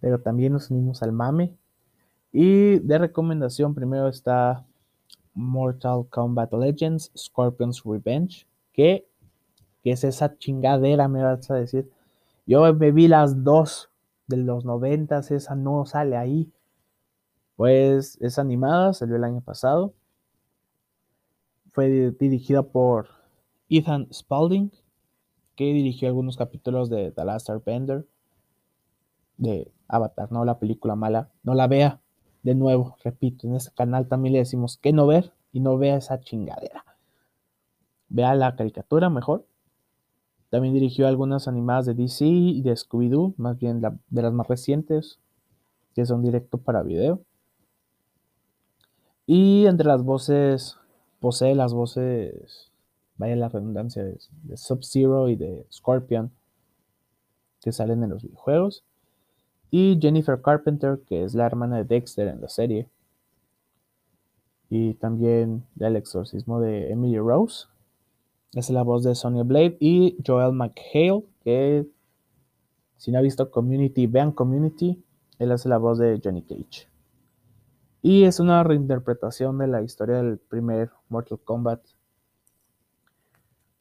pero 0.00 0.20
también 0.20 0.52
nos 0.52 0.72
unimos 0.72 1.04
al 1.04 1.12
mame. 1.12 1.54
Y 2.32 2.80
de 2.80 2.98
recomendación 2.98 3.76
primero 3.76 4.08
está 4.08 4.66
Mortal 5.34 6.04
Kombat 6.10 6.52
Legends, 6.52 7.12
Scorpion's 7.16 7.84
Revenge, 7.84 8.44
que, 8.72 9.06
es 9.84 10.02
esa 10.02 10.36
chingadera, 10.36 11.06
me 11.06 11.22
vas 11.22 11.48
a 11.48 11.54
decir. 11.54 11.88
Yo 12.44 12.74
me 12.74 12.90
vi 12.90 13.06
las 13.06 13.44
dos 13.44 13.88
de 14.26 14.38
los 14.38 14.64
noventas, 14.64 15.30
esa 15.30 15.54
no 15.54 15.86
sale 15.86 16.16
ahí. 16.16 16.50
Pues 17.54 18.18
es 18.20 18.40
animada, 18.40 18.94
salió 18.94 19.14
el 19.14 19.22
año 19.22 19.42
pasado. 19.42 19.94
Fue 21.70 22.10
dirigida 22.18 22.64
por 22.64 23.10
Ethan 23.68 24.08
Spalding, 24.12 24.72
que 25.56 25.72
dirigió 25.72 26.08
algunos 26.08 26.36
capítulos 26.36 26.90
de 26.90 27.12
The 27.12 27.24
Last 27.24 27.50
Airbender, 27.50 28.06
de 29.36 29.72
Avatar, 29.88 30.30
no 30.30 30.44
la 30.44 30.58
película 30.58 30.94
mala. 30.94 31.30
No 31.42 31.54
la 31.54 31.66
vea. 31.66 32.00
De 32.42 32.54
nuevo, 32.54 32.96
repito, 33.02 33.46
en 33.46 33.54
este 33.54 33.72
canal 33.74 34.06
también 34.06 34.34
le 34.34 34.38
decimos 34.40 34.76
que 34.76 34.92
no 34.92 35.06
ver 35.06 35.32
y 35.52 35.60
no 35.60 35.78
vea 35.78 35.96
esa 35.96 36.20
chingadera. 36.20 36.84
Vea 38.08 38.34
la 38.34 38.54
caricatura 38.54 39.10
mejor 39.10 39.46
también 40.54 40.72
dirigió 40.72 41.08
algunas 41.08 41.48
animadas 41.48 41.84
de 41.84 41.94
DC 41.94 42.24
y 42.24 42.62
de 42.62 42.76
Scooby-Doo, 42.76 43.34
más 43.38 43.58
bien 43.58 43.80
de 43.80 44.22
las 44.22 44.32
más 44.32 44.46
recientes, 44.46 45.18
que 45.96 46.06
son 46.06 46.22
directo 46.22 46.58
para 46.58 46.84
video. 46.84 47.24
Y 49.26 49.66
entre 49.66 49.88
las 49.88 50.04
voces, 50.04 50.78
posee 51.18 51.56
las 51.56 51.74
voces, 51.74 52.70
vaya 53.16 53.36
la 53.36 53.48
redundancia, 53.48 54.04
de, 54.04 54.18
Sub-Zero 54.56 55.28
y 55.28 55.36
de 55.36 55.66
Scorpion, 55.70 56.30
que 57.60 57.72
salen 57.72 58.02
en 58.02 58.10
los 58.10 58.22
videojuegos. 58.22 58.84
Y 59.70 59.98
Jennifer 60.00 60.40
Carpenter, 60.40 61.00
que 61.06 61.24
es 61.24 61.34
la 61.34 61.46
hermana 61.46 61.78
de 61.78 61.84
Dexter 61.84 62.28
en 62.28 62.40
la 62.40 62.48
serie. 62.48 62.88
Y 64.68 64.94
también 64.94 65.64
del 65.74 65.96
exorcismo 65.96 66.60
de 66.60 66.90
Emily 66.90 67.18
Rose, 67.18 67.66
es 68.52 68.70
la 68.70 68.82
voz 68.82 69.02
de 69.02 69.14
Sonya 69.14 69.42
Blade 69.42 69.76
y 69.80 70.16
Joel 70.24 70.52
McHale, 70.52 71.24
que 71.42 71.86
si 72.96 73.10
no 73.10 73.18
ha 73.18 73.22
visto 73.22 73.50
Community, 73.50 74.06
vean 74.06 74.32
Community. 74.32 75.02
Él 75.38 75.52
hace 75.52 75.68
la 75.68 75.78
voz 75.78 75.98
de 75.98 76.20
Johnny 76.22 76.42
Cage. 76.42 76.88
Y 78.00 78.24
es 78.24 78.38
una 78.38 78.62
reinterpretación 78.62 79.58
de 79.58 79.66
la 79.66 79.82
historia 79.82 80.16
del 80.16 80.38
primer 80.38 80.90
Mortal 81.08 81.40
Kombat. 81.42 81.80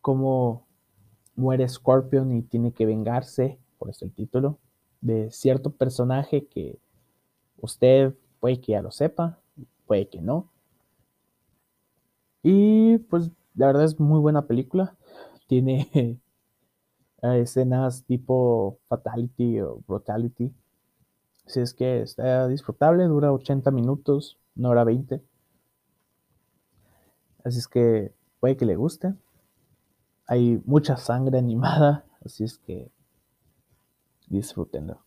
Como 0.04 0.68
muere 1.36 1.68
Scorpion 1.70 2.36
y 2.36 2.42
tiene 2.42 2.74
que 2.74 2.86
vengarse, 2.86 3.58
por 3.80 3.89
eso 3.89 4.04
el 4.04 4.12
título, 4.12 4.60
de 5.00 5.32
cierto 5.32 5.72
personaje 5.72 6.46
que 6.46 6.78
usted 7.62 8.13
puede 8.42 8.60
que 8.60 8.74
ya 8.74 8.82
lo 8.82 8.92
sepa, 8.92 9.39
puede 9.88 10.10
que 10.10 10.22
no. 10.22 10.52
Y 12.42 12.98
pues 12.98 13.32
la 13.56 13.68
verdad 13.68 13.86
es 13.86 13.98
muy 13.98 14.20
buena 14.20 14.46
película. 14.46 14.98
Tiene 15.48 16.20
escenas 17.22 18.04
tipo 18.04 18.80
Fatality 18.89 19.62
o 19.62 19.80
Brutality. 19.88 20.54
Si 21.46 21.62
es 21.62 21.74
que 21.74 22.02
está 22.02 22.48
disfrutable, 22.50 23.06
dura 23.06 23.32
80 23.32 23.72
minutos, 23.72 24.38
una 24.58 24.70
hora 24.70 24.84
20. 24.84 25.22
Así 27.46 27.60
es 27.60 27.68
que 27.68 28.13
puede 28.42 28.58
que 28.58 28.66
le 28.66 28.76
guste. 28.76 29.13
Hay 30.26 30.62
mucha 30.66 30.98
sangre 30.98 31.38
animada, 31.38 32.06
así 32.24 32.44
es 32.44 32.58
que 32.58 32.92
disfrútenlo. 34.28 35.02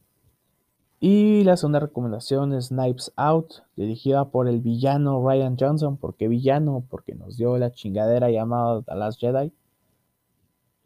Y 0.98 1.44
la 1.44 1.56
segunda 1.56 1.80
recomendación 1.80 2.54
es 2.54 2.68
Knives 2.68 3.12
Out, 3.16 3.64
dirigida 3.76 4.30
por 4.30 4.48
el 4.48 4.60
villano 4.60 5.22
Ryan 5.22 5.56
Johnson. 5.58 5.98
¿Por 5.98 6.14
qué 6.16 6.26
villano? 6.26 6.84
Porque 6.88 7.14
nos 7.14 7.36
dio 7.36 7.58
la 7.58 7.70
chingadera 7.70 8.30
llamada 8.30 8.82
The 8.82 8.94
Last 8.94 9.20
Jedi. 9.20 9.52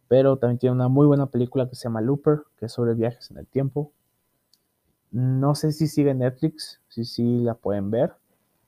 Pero 0.09 0.37
también 0.37 0.59
tiene 0.59 0.75
una 0.75 0.89
muy 0.89 1.07
buena 1.07 1.27
película 1.27 1.69
que 1.69 1.77
se 1.77 1.85
llama 1.85 2.01
Looper, 2.01 2.43
que 2.57 2.67
es 2.67 2.73
sobre 2.73 2.95
viajes 2.95 3.31
en 3.31 3.39
el 3.39 3.47
tiempo. 3.47 3.93
No 5.13 5.55
sé 5.55 5.71
si 5.71 5.87
sigue 5.87 6.13
Netflix, 6.13 6.81
si 6.89 7.05
sí 7.05 7.39
la 7.39 7.55
pueden 7.55 7.93
ver. 7.93 8.15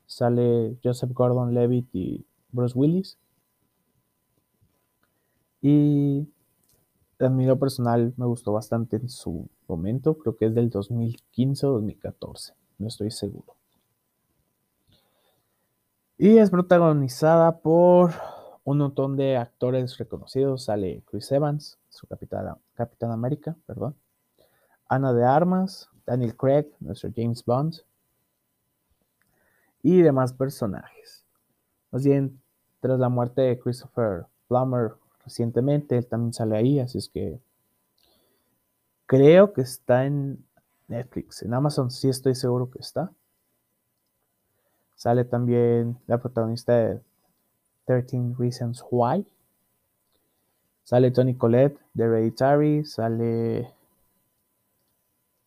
Sale 0.06 0.78
Joseph 0.82 1.10
Gordon 1.12 1.54
Levitt 1.54 1.88
y 1.92 2.24
Bruce 2.52 2.78
Willis. 2.78 3.18
Y 5.62 6.28
a 7.18 7.28
mí 7.28 7.46
lo 7.46 7.58
personal 7.58 8.12
me 8.16 8.26
gustó 8.26 8.52
bastante 8.52 8.96
en 8.96 9.08
su 9.08 9.48
momento, 9.68 10.18
creo 10.18 10.36
que 10.36 10.46
es 10.46 10.54
del 10.54 10.68
2015 10.68 11.66
o 11.66 11.72
2014, 11.72 12.54
no 12.78 12.88
estoy 12.88 13.10
seguro. 13.10 13.56
Y 16.18 16.38
es 16.38 16.50
protagonizada 16.50 17.58
por 17.58 18.12
un 18.64 18.78
montón 18.78 19.16
de 19.16 19.36
actores 19.36 19.98
reconocidos. 19.98 20.64
Sale 20.64 21.02
Chris 21.06 21.32
Evans, 21.32 21.78
su 21.88 22.06
Capitán, 22.06 22.56
Capitán 22.74 23.10
América, 23.10 23.56
perdón. 23.66 23.96
Ana 24.88 25.12
de 25.12 25.24
Armas, 25.24 25.88
Daniel 26.06 26.36
Craig, 26.36 26.66
nuestro 26.80 27.10
James 27.14 27.44
Bond. 27.44 27.76
Y 29.82 30.02
demás 30.02 30.32
personajes. 30.32 31.24
Más 31.90 32.04
bien, 32.04 32.40
tras 32.80 33.00
la 33.00 33.08
muerte 33.08 33.42
de 33.42 33.58
Christopher 33.58 34.26
Plummer 34.46 34.92
recientemente, 35.24 35.96
él 35.96 36.06
también 36.06 36.32
sale 36.32 36.56
ahí, 36.56 36.80
así 36.80 36.98
es 36.98 37.08
que 37.08 37.40
creo 39.06 39.52
que 39.52 39.60
está 39.62 40.06
en 40.06 40.44
Netflix. 40.88 41.42
En 41.42 41.54
Amazon 41.54 41.90
sí 41.90 42.08
estoy 42.08 42.34
seguro 42.34 42.70
que 42.70 42.78
está. 42.78 43.12
Sale 44.94 45.24
también 45.24 45.98
la 46.06 46.18
protagonista 46.18 46.76
de 46.76 47.00
13 47.86 48.34
Reasons 48.38 48.84
Why. 48.90 49.26
Sale 50.84 51.10
Tony 51.10 51.34
Collette 51.34 51.78
de 51.92 52.04
Hereditary. 52.04 52.84
Sale. 52.84 53.72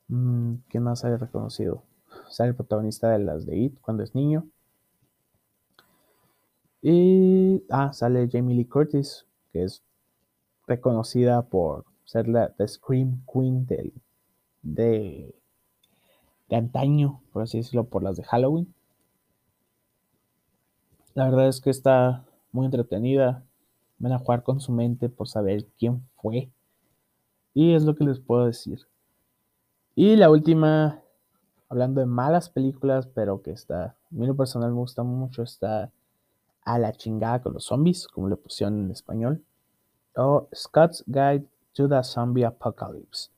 Mm, 0.10 0.56
¿Quién 0.70 0.84
más 0.84 1.00
sale 1.00 1.18
reconocido? 1.18 1.84
Sale 2.30 2.50
el 2.50 2.56
protagonista 2.56 3.10
de 3.10 3.20
las 3.20 3.46
de 3.46 3.58
It 3.58 3.80
cuando 3.82 4.04
es 4.04 4.14
niño. 4.14 4.46
Y. 6.82 7.64
Ah, 7.70 7.94
sale 7.94 8.30
Jamie 8.32 8.56
Lee 8.56 8.66
Curtis, 8.66 9.25
que 9.56 9.64
es 9.64 9.82
reconocida 10.68 11.44
por 11.44 11.86
ser 12.04 12.28
la, 12.28 12.54
Scream 12.68 13.24
Queen 13.26 13.66
del, 13.66 13.94
de, 14.62 15.34
de 16.50 16.56
antaño, 16.58 17.22
por 17.32 17.44
así 17.44 17.60
decirlo, 17.60 17.86
por 17.86 18.04
las 18.04 18.18
de 18.18 18.26
Halloween. 18.26 18.74
La 21.14 21.24
verdad 21.24 21.48
es 21.48 21.62
que 21.62 21.70
está 21.70 22.26
muy 22.52 22.66
entretenida. 22.66 23.46
Van 23.98 24.12
a 24.12 24.20
jugar 24.20 24.44
con 24.44 24.60
su 24.60 24.74
mente 24.74 25.08
por 25.08 25.30
saber 25.30 25.66
quién 25.80 26.06
fue. 26.18 26.52
Y 27.54 27.76
es 27.76 27.84
lo 27.84 27.96
que 27.96 28.04
les 28.04 28.20
puedo 28.20 28.46
decir. 28.46 28.80
Y 29.96 30.18
la 30.18 30.30
última, 30.30 31.02
hablando 31.70 32.02
de 32.02 32.08
malas 32.08 32.50
películas, 32.50 33.08
pero 33.08 33.42
que 33.42 33.52
está, 33.52 33.86
a 33.86 33.96
mí 34.10 34.28
lo 34.28 34.36
personal 34.36 34.72
me 34.72 34.80
gusta 34.80 35.04
mucho, 35.04 35.44
está 35.44 35.94
a 36.66 36.80
la 36.80 36.92
chingada 36.92 37.42
con 37.42 37.54
los 37.54 37.66
zombies, 37.66 38.08
como 38.08 38.28
le 38.28 38.36
pusieron 38.36 38.86
en 38.86 38.92
español. 38.92 39.44
O 40.16 40.50
Scott's 40.54 41.04
Guide 41.08 41.48
to 41.74 41.88
the 41.88 42.04
Zombie 42.04 42.44
Apocalypse. 42.44 43.30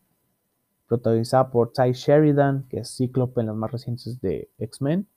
Protagonizada 0.88 1.50
por 1.52 1.74
Ty 1.74 1.92
Sheridan, 1.92 2.66
que 2.70 2.80
es 2.80 2.96
Cíclope 2.96 3.42
en 3.42 3.48
los 3.48 3.58
más 3.58 3.72
recientes 3.72 4.22
de 4.22 4.50
X-Men, 4.58 5.08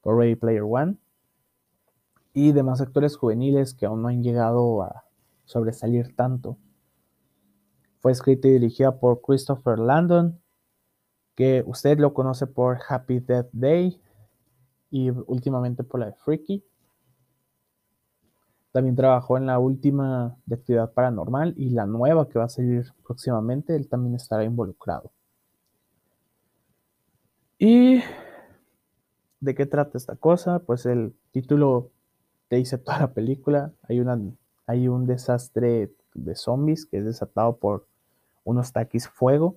por 0.00 0.16
Ready 0.16 0.36
Player 0.36 0.62
One 0.62 0.96
y 2.34 2.52
demás 2.52 2.80
actores 2.80 3.16
juveniles 3.16 3.74
que 3.74 3.86
aún 3.86 4.02
no 4.02 4.08
han 4.08 4.22
llegado 4.22 4.82
a 4.82 5.04
sobresalir 5.44 6.14
tanto. 6.16 6.56
Fue 8.00 8.12
escrita 8.12 8.48
y 8.48 8.52
dirigida 8.52 8.98
por 8.98 9.20
Christopher 9.20 9.78
Landon, 9.78 10.40
que 11.34 11.62
usted 11.66 11.98
lo 11.98 12.14
conoce 12.14 12.46
por 12.46 12.78
Happy 12.88 13.20
Death 13.20 13.48
Day 13.52 14.00
y 14.90 15.10
últimamente 15.10 15.84
por 15.84 16.00
la 16.00 16.06
de 16.06 16.14
Freaky. 16.14 16.64
También 18.72 18.96
trabajó 18.96 19.36
en 19.36 19.46
la 19.46 19.58
última 19.58 20.36
de 20.46 20.54
Actividad 20.54 20.92
Paranormal 20.92 21.52
y 21.58 21.70
la 21.70 21.84
nueva 21.84 22.28
que 22.28 22.38
va 22.38 22.46
a 22.46 22.48
salir 22.48 22.86
próximamente, 23.06 23.76
él 23.76 23.86
también 23.86 24.14
estará 24.14 24.44
involucrado. 24.44 25.10
¿Y 27.58 28.02
de 29.40 29.54
qué 29.54 29.66
trata 29.66 29.98
esta 29.98 30.16
cosa? 30.16 30.60
Pues 30.60 30.86
el 30.86 31.14
título 31.32 31.90
te 32.48 32.56
dice 32.56 32.78
toda 32.78 32.98
la 32.98 33.12
película. 33.12 33.72
Hay, 33.88 34.00
una, 34.00 34.18
hay 34.66 34.88
un 34.88 35.06
desastre 35.06 35.92
de 36.14 36.34
zombies 36.34 36.86
que 36.86 36.98
es 36.98 37.04
desatado 37.04 37.56
por 37.56 37.86
unos 38.44 38.72
taquis 38.72 39.06
fuego. 39.06 39.56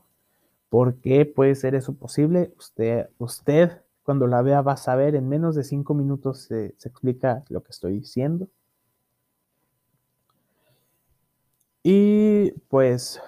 ¿Por 0.69 0.95
qué 0.95 1.25
puede 1.25 1.55
ser 1.55 1.73
eso 1.73 1.93
posible? 1.93 2.53
Usted, 2.57 3.09
usted 3.17 3.81
cuando 4.03 4.27
la 4.27 4.41
vea 4.41 4.61
va 4.61 4.73
a 4.73 4.77
saber, 4.77 5.15
en 5.15 5.29
menos 5.29 5.55
de 5.55 5.63
cinco 5.63 5.93
minutos 5.93 6.41
se, 6.41 6.75
se 6.77 6.89
explica 6.89 7.43
lo 7.49 7.63
que 7.63 7.71
estoy 7.71 7.93
diciendo. 7.93 8.49
Y 11.87 12.49
pues 12.67 13.21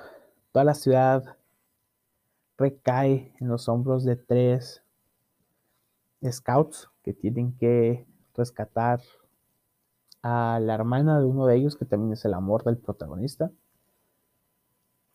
toda 0.52 0.66
la 0.66 0.74
ciudad 0.74 1.38
recae 2.58 3.32
en 3.40 3.50
los 3.50 3.70
hombros 3.70 4.04
de 4.04 4.16
tres 4.16 4.82
scouts 6.28 6.90
que 7.04 7.14
tienen 7.14 7.56
que 7.56 8.08
rescatar 8.34 9.00
a 10.24 10.60
la 10.60 10.74
hermana 10.74 11.20
de 11.20 11.28
uno 11.28 11.46
de 11.46 11.56
ellos, 11.56 11.76
que 11.76 11.86
también 11.86 12.14
es 12.14 12.26
el 12.26 12.34
amor 12.34 12.64
del 12.64 12.80
protagonista, 12.80 13.52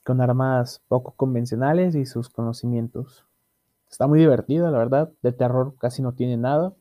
con 0.04 0.20
armas 0.20 0.80
poco 0.86 1.10
convencionales 1.16 1.96
y 1.96 2.06
sus 2.06 2.28
conocimientos. 2.28 3.26
Está 3.90 4.06
muy 4.06 4.20
divertida, 4.20 4.70
la 4.70 4.78
verdad. 4.78 5.10
De 5.20 5.32
terror 5.32 5.74
casi 5.80 6.00
no 6.00 6.12
tiene 6.12 6.36
nada. 6.36 6.74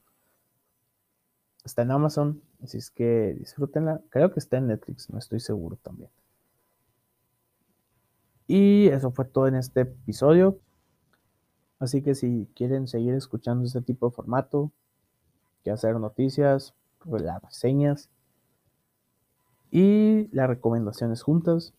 Está 1.64 1.82
en 1.82 1.90
Amazon, 1.90 2.44
así 2.62 2.78
es 2.78 2.92
que 2.92 3.34
disfrútenla. 3.40 4.00
Creo 4.12 4.32
que 4.32 4.40
está 4.40 4.58
en 4.58 4.68
Netflix, 4.68 5.10
no 5.10 5.18
estoy 5.18 5.40
seguro 5.40 5.80
también. 5.82 6.12
Y 8.52 8.90
eso 8.90 9.12
fue 9.12 9.24
todo 9.24 9.48
en 9.48 9.56
este 9.56 9.80
episodio. 9.80 10.60
Así 11.80 12.02
que 12.02 12.16
si 12.16 12.50
quieren 12.54 12.86
seguir 12.90 13.14
escuchando 13.14 13.64
este 13.64 13.82
tipo 13.82 14.10
de 14.10 14.14
formato, 14.14 14.74
que 15.64 15.72
hacer 15.72 15.98
noticias, 15.98 16.74
las 17.06 17.42
reseñas, 17.42 18.10
y 19.72 20.28
las 20.36 20.50
recomendaciones 20.50 21.24
juntas. 21.24 21.74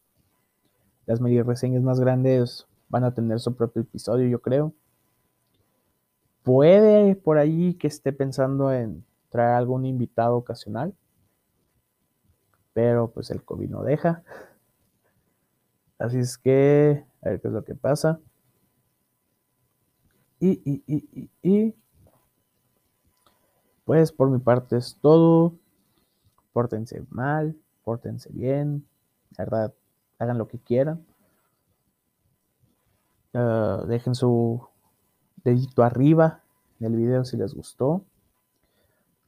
Las 1.05 1.21
media 1.21 1.43
reseñas 1.43 1.83
más 1.83 2.01
grandes 2.01 2.67
van 2.89 3.05
a 3.05 3.13
tener 3.13 3.39
su 3.39 3.55
propio 3.55 3.83
episodio, 3.83 4.27
yo 4.29 4.41
creo. 4.41 4.73
Puede 6.43 7.17
por 7.17 7.37
ahí 7.37 7.75
que 7.75 7.87
esté 7.87 8.15
pensando 8.15 8.73
en 8.73 9.05
traer 9.29 9.57
algún 9.57 9.85
invitado 9.85 10.39
ocasional, 10.39 10.95
pero 12.73 13.11
pues 13.11 13.31
el 13.31 13.45
COVID 13.45 13.69
no 13.69 13.83
deja. 13.83 14.23
Así 16.03 16.19
es 16.19 16.37
que, 16.37 17.05
a 17.23 17.29
ver 17.29 17.41
qué 17.41 17.47
es 17.47 17.55
lo 17.55 17.65
que 17.65 17.77
pasa. 17.77 18.19
Y, 20.41 20.61
y, 20.65 20.83
y, 20.89 21.31
y, 21.43 21.75
pues 23.85 24.11
por 24.11 24.29
mi 24.29 24.41
parte 24.41 24.77
es 24.77 24.99
todo. 25.01 25.55
Pórtense 26.53 27.05
mal, 27.11 27.57
pórtense 27.85 28.31
bien, 28.33 28.85
verdad, 29.39 29.73
hagan 30.19 30.39
lo 30.39 30.49
que 30.49 30.59
quieran. 30.59 31.07
Ah, 33.33 33.85
dejen 33.87 34.17
su 34.17 34.67
dedito 35.45 35.85
arriba 35.85 36.43
en 36.81 36.87
el 36.87 36.97
video 36.97 37.25
si 37.25 37.37
les 37.37 37.55
gustó. 37.55 38.05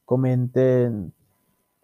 Comenten 0.03 1.13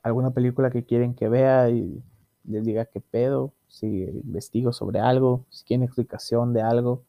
alguna 0.03 0.31
película 0.31 0.69
que 0.69 0.83
quieren 0.83 1.15
que 1.15 1.29
vea 1.29 1.69
y 1.69 2.03
les 2.43 2.65
diga 2.65 2.85
qué 2.85 2.99
pedo, 2.99 3.53
si 3.71 4.03
investigo 4.03 4.73
sobre 4.73 4.99
algo, 4.99 5.45
si 5.49 5.63
quieren 5.63 5.85
explicación 5.85 6.53
de 6.53 6.61
algo. 6.61 7.03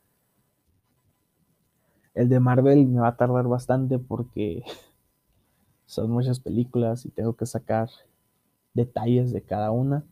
El 2.14 2.29
de 2.29 2.38
Marvel 2.38 2.87
me 2.87 3.01
va 3.01 3.09
a 3.09 3.16
tardar 3.16 3.48
bastante 3.48 3.98
porque 3.98 4.62
son 5.87 6.11
muchas 6.11 6.38
películas 6.38 7.05
y 7.05 7.11
tengo 7.11 7.35
que 7.35 7.46
sacar 7.46 7.90
detalles 8.75 9.33
de 9.33 9.42
cada 9.42 9.72
una. 9.72 10.05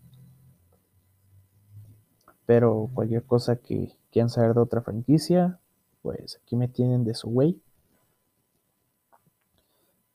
Pero 2.46 2.90
cualquier 2.94 3.24
cosa 3.24 3.56
que 3.56 3.96
quieran 4.10 4.28
saber 4.28 4.54
de 4.54 4.60
otra 4.60 4.82
franquicia, 4.82 5.60
pues 6.02 6.40
aquí 6.42 6.56
me 6.56 6.66
tienen 6.66 7.04
de 7.04 7.14
su 7.14 7.28
way. 7.28 7.62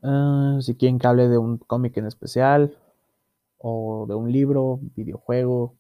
Ah, 0.04 0.58
si 0.60 0.76
quieren 0.76 1.00
que 1.00 1.08
hable 1.08 1.30
de 1.30 1.38
un 1.38 1.60
cómic 1.60 1.95
en 1.95 2.08
especial, 2.08 2.78
o 3.58 4.06
de 4.06 4.15
un 4.15 4.32
libro, 4.32 4.82
videojuego, 4.95 5.76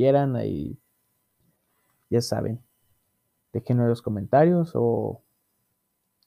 quieran, 0.00 0.34
ahí 0.34 0.78
ya 2.08 2.22
saben. 2.22 2.58
déjenme 3.52 3.86
los 3.86 4.00
comentarios 4.00 4.72
o, 4.74 5.20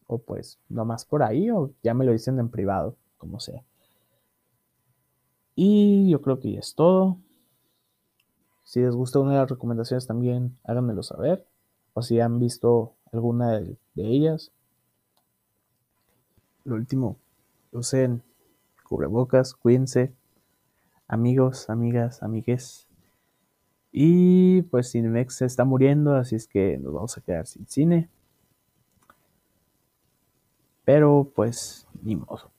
o 0.06 0.18
pues 0.20 0.60
nomás 0.70 1.06
por 1.06 1.24
ahí 1.24 1.50
o 1.50 1.72
ya 1.82 1.96
me 1.96 2.06
lo 2.06 2.12
dicen 2.12 2.38
en 2.38 2.50
privado, 2.50 2.96
como 3.18 3.40
sea. 3.40 3.64
Y 5.56 6.08
yo 6.12 6.22
creo 6.22 6.40
que 6.40 6.56
es 6.56 6.76
todo. 6.76 7.18
Si 8.64 8.80
les 8.80 8.96
gusta 8.96 9.18
una 9.18 9.32
de 9.32 9.38
las 9.40 9.50
recomendaciones 9.50 10.06
también 10.06 10.56
háganmelo 10.64 11.02
saber. 11.02 11.48
O 11.96 12.04
si 12.04 12.20
han 12.20 12.40
visto 12.40 12.94
alguna 13.12 13.60
de, 13.60 13.78
ellas. 13.96 14.52
Lo 16.64 16.76
último, 16.76 17.18
usen 17.72 18.22
cubrebocas, 18.84 19.56
cuídense. 19.56 20.14
Amigos, 21.08 21.72
amigas, 21.72 22.22
amigues. 22.22 22.88
Y 23.96 24.64
pues 24.64 24.92
Cinemex 24.92 25.36
se 25.36 25.46
está 25.46 25.66
muriendo, 25.66 26.16
así 26.16 26.36
es 26.36 26.48
que 26.48 26.80
nos 26.80 26.94
vamos 26.94 27.16
a 27.16 27.22
quedar 27.22 27.46
sin 27.46 27.68
cine. 27.68 28.10
Pero 30.84 31.32
pues 31.36 31.88
ni 32.02 32.16
modo. 32.16 32.52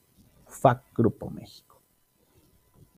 Fuck 0.47 0.79
Grupo 0.97 1.29
México. 1.31 1.74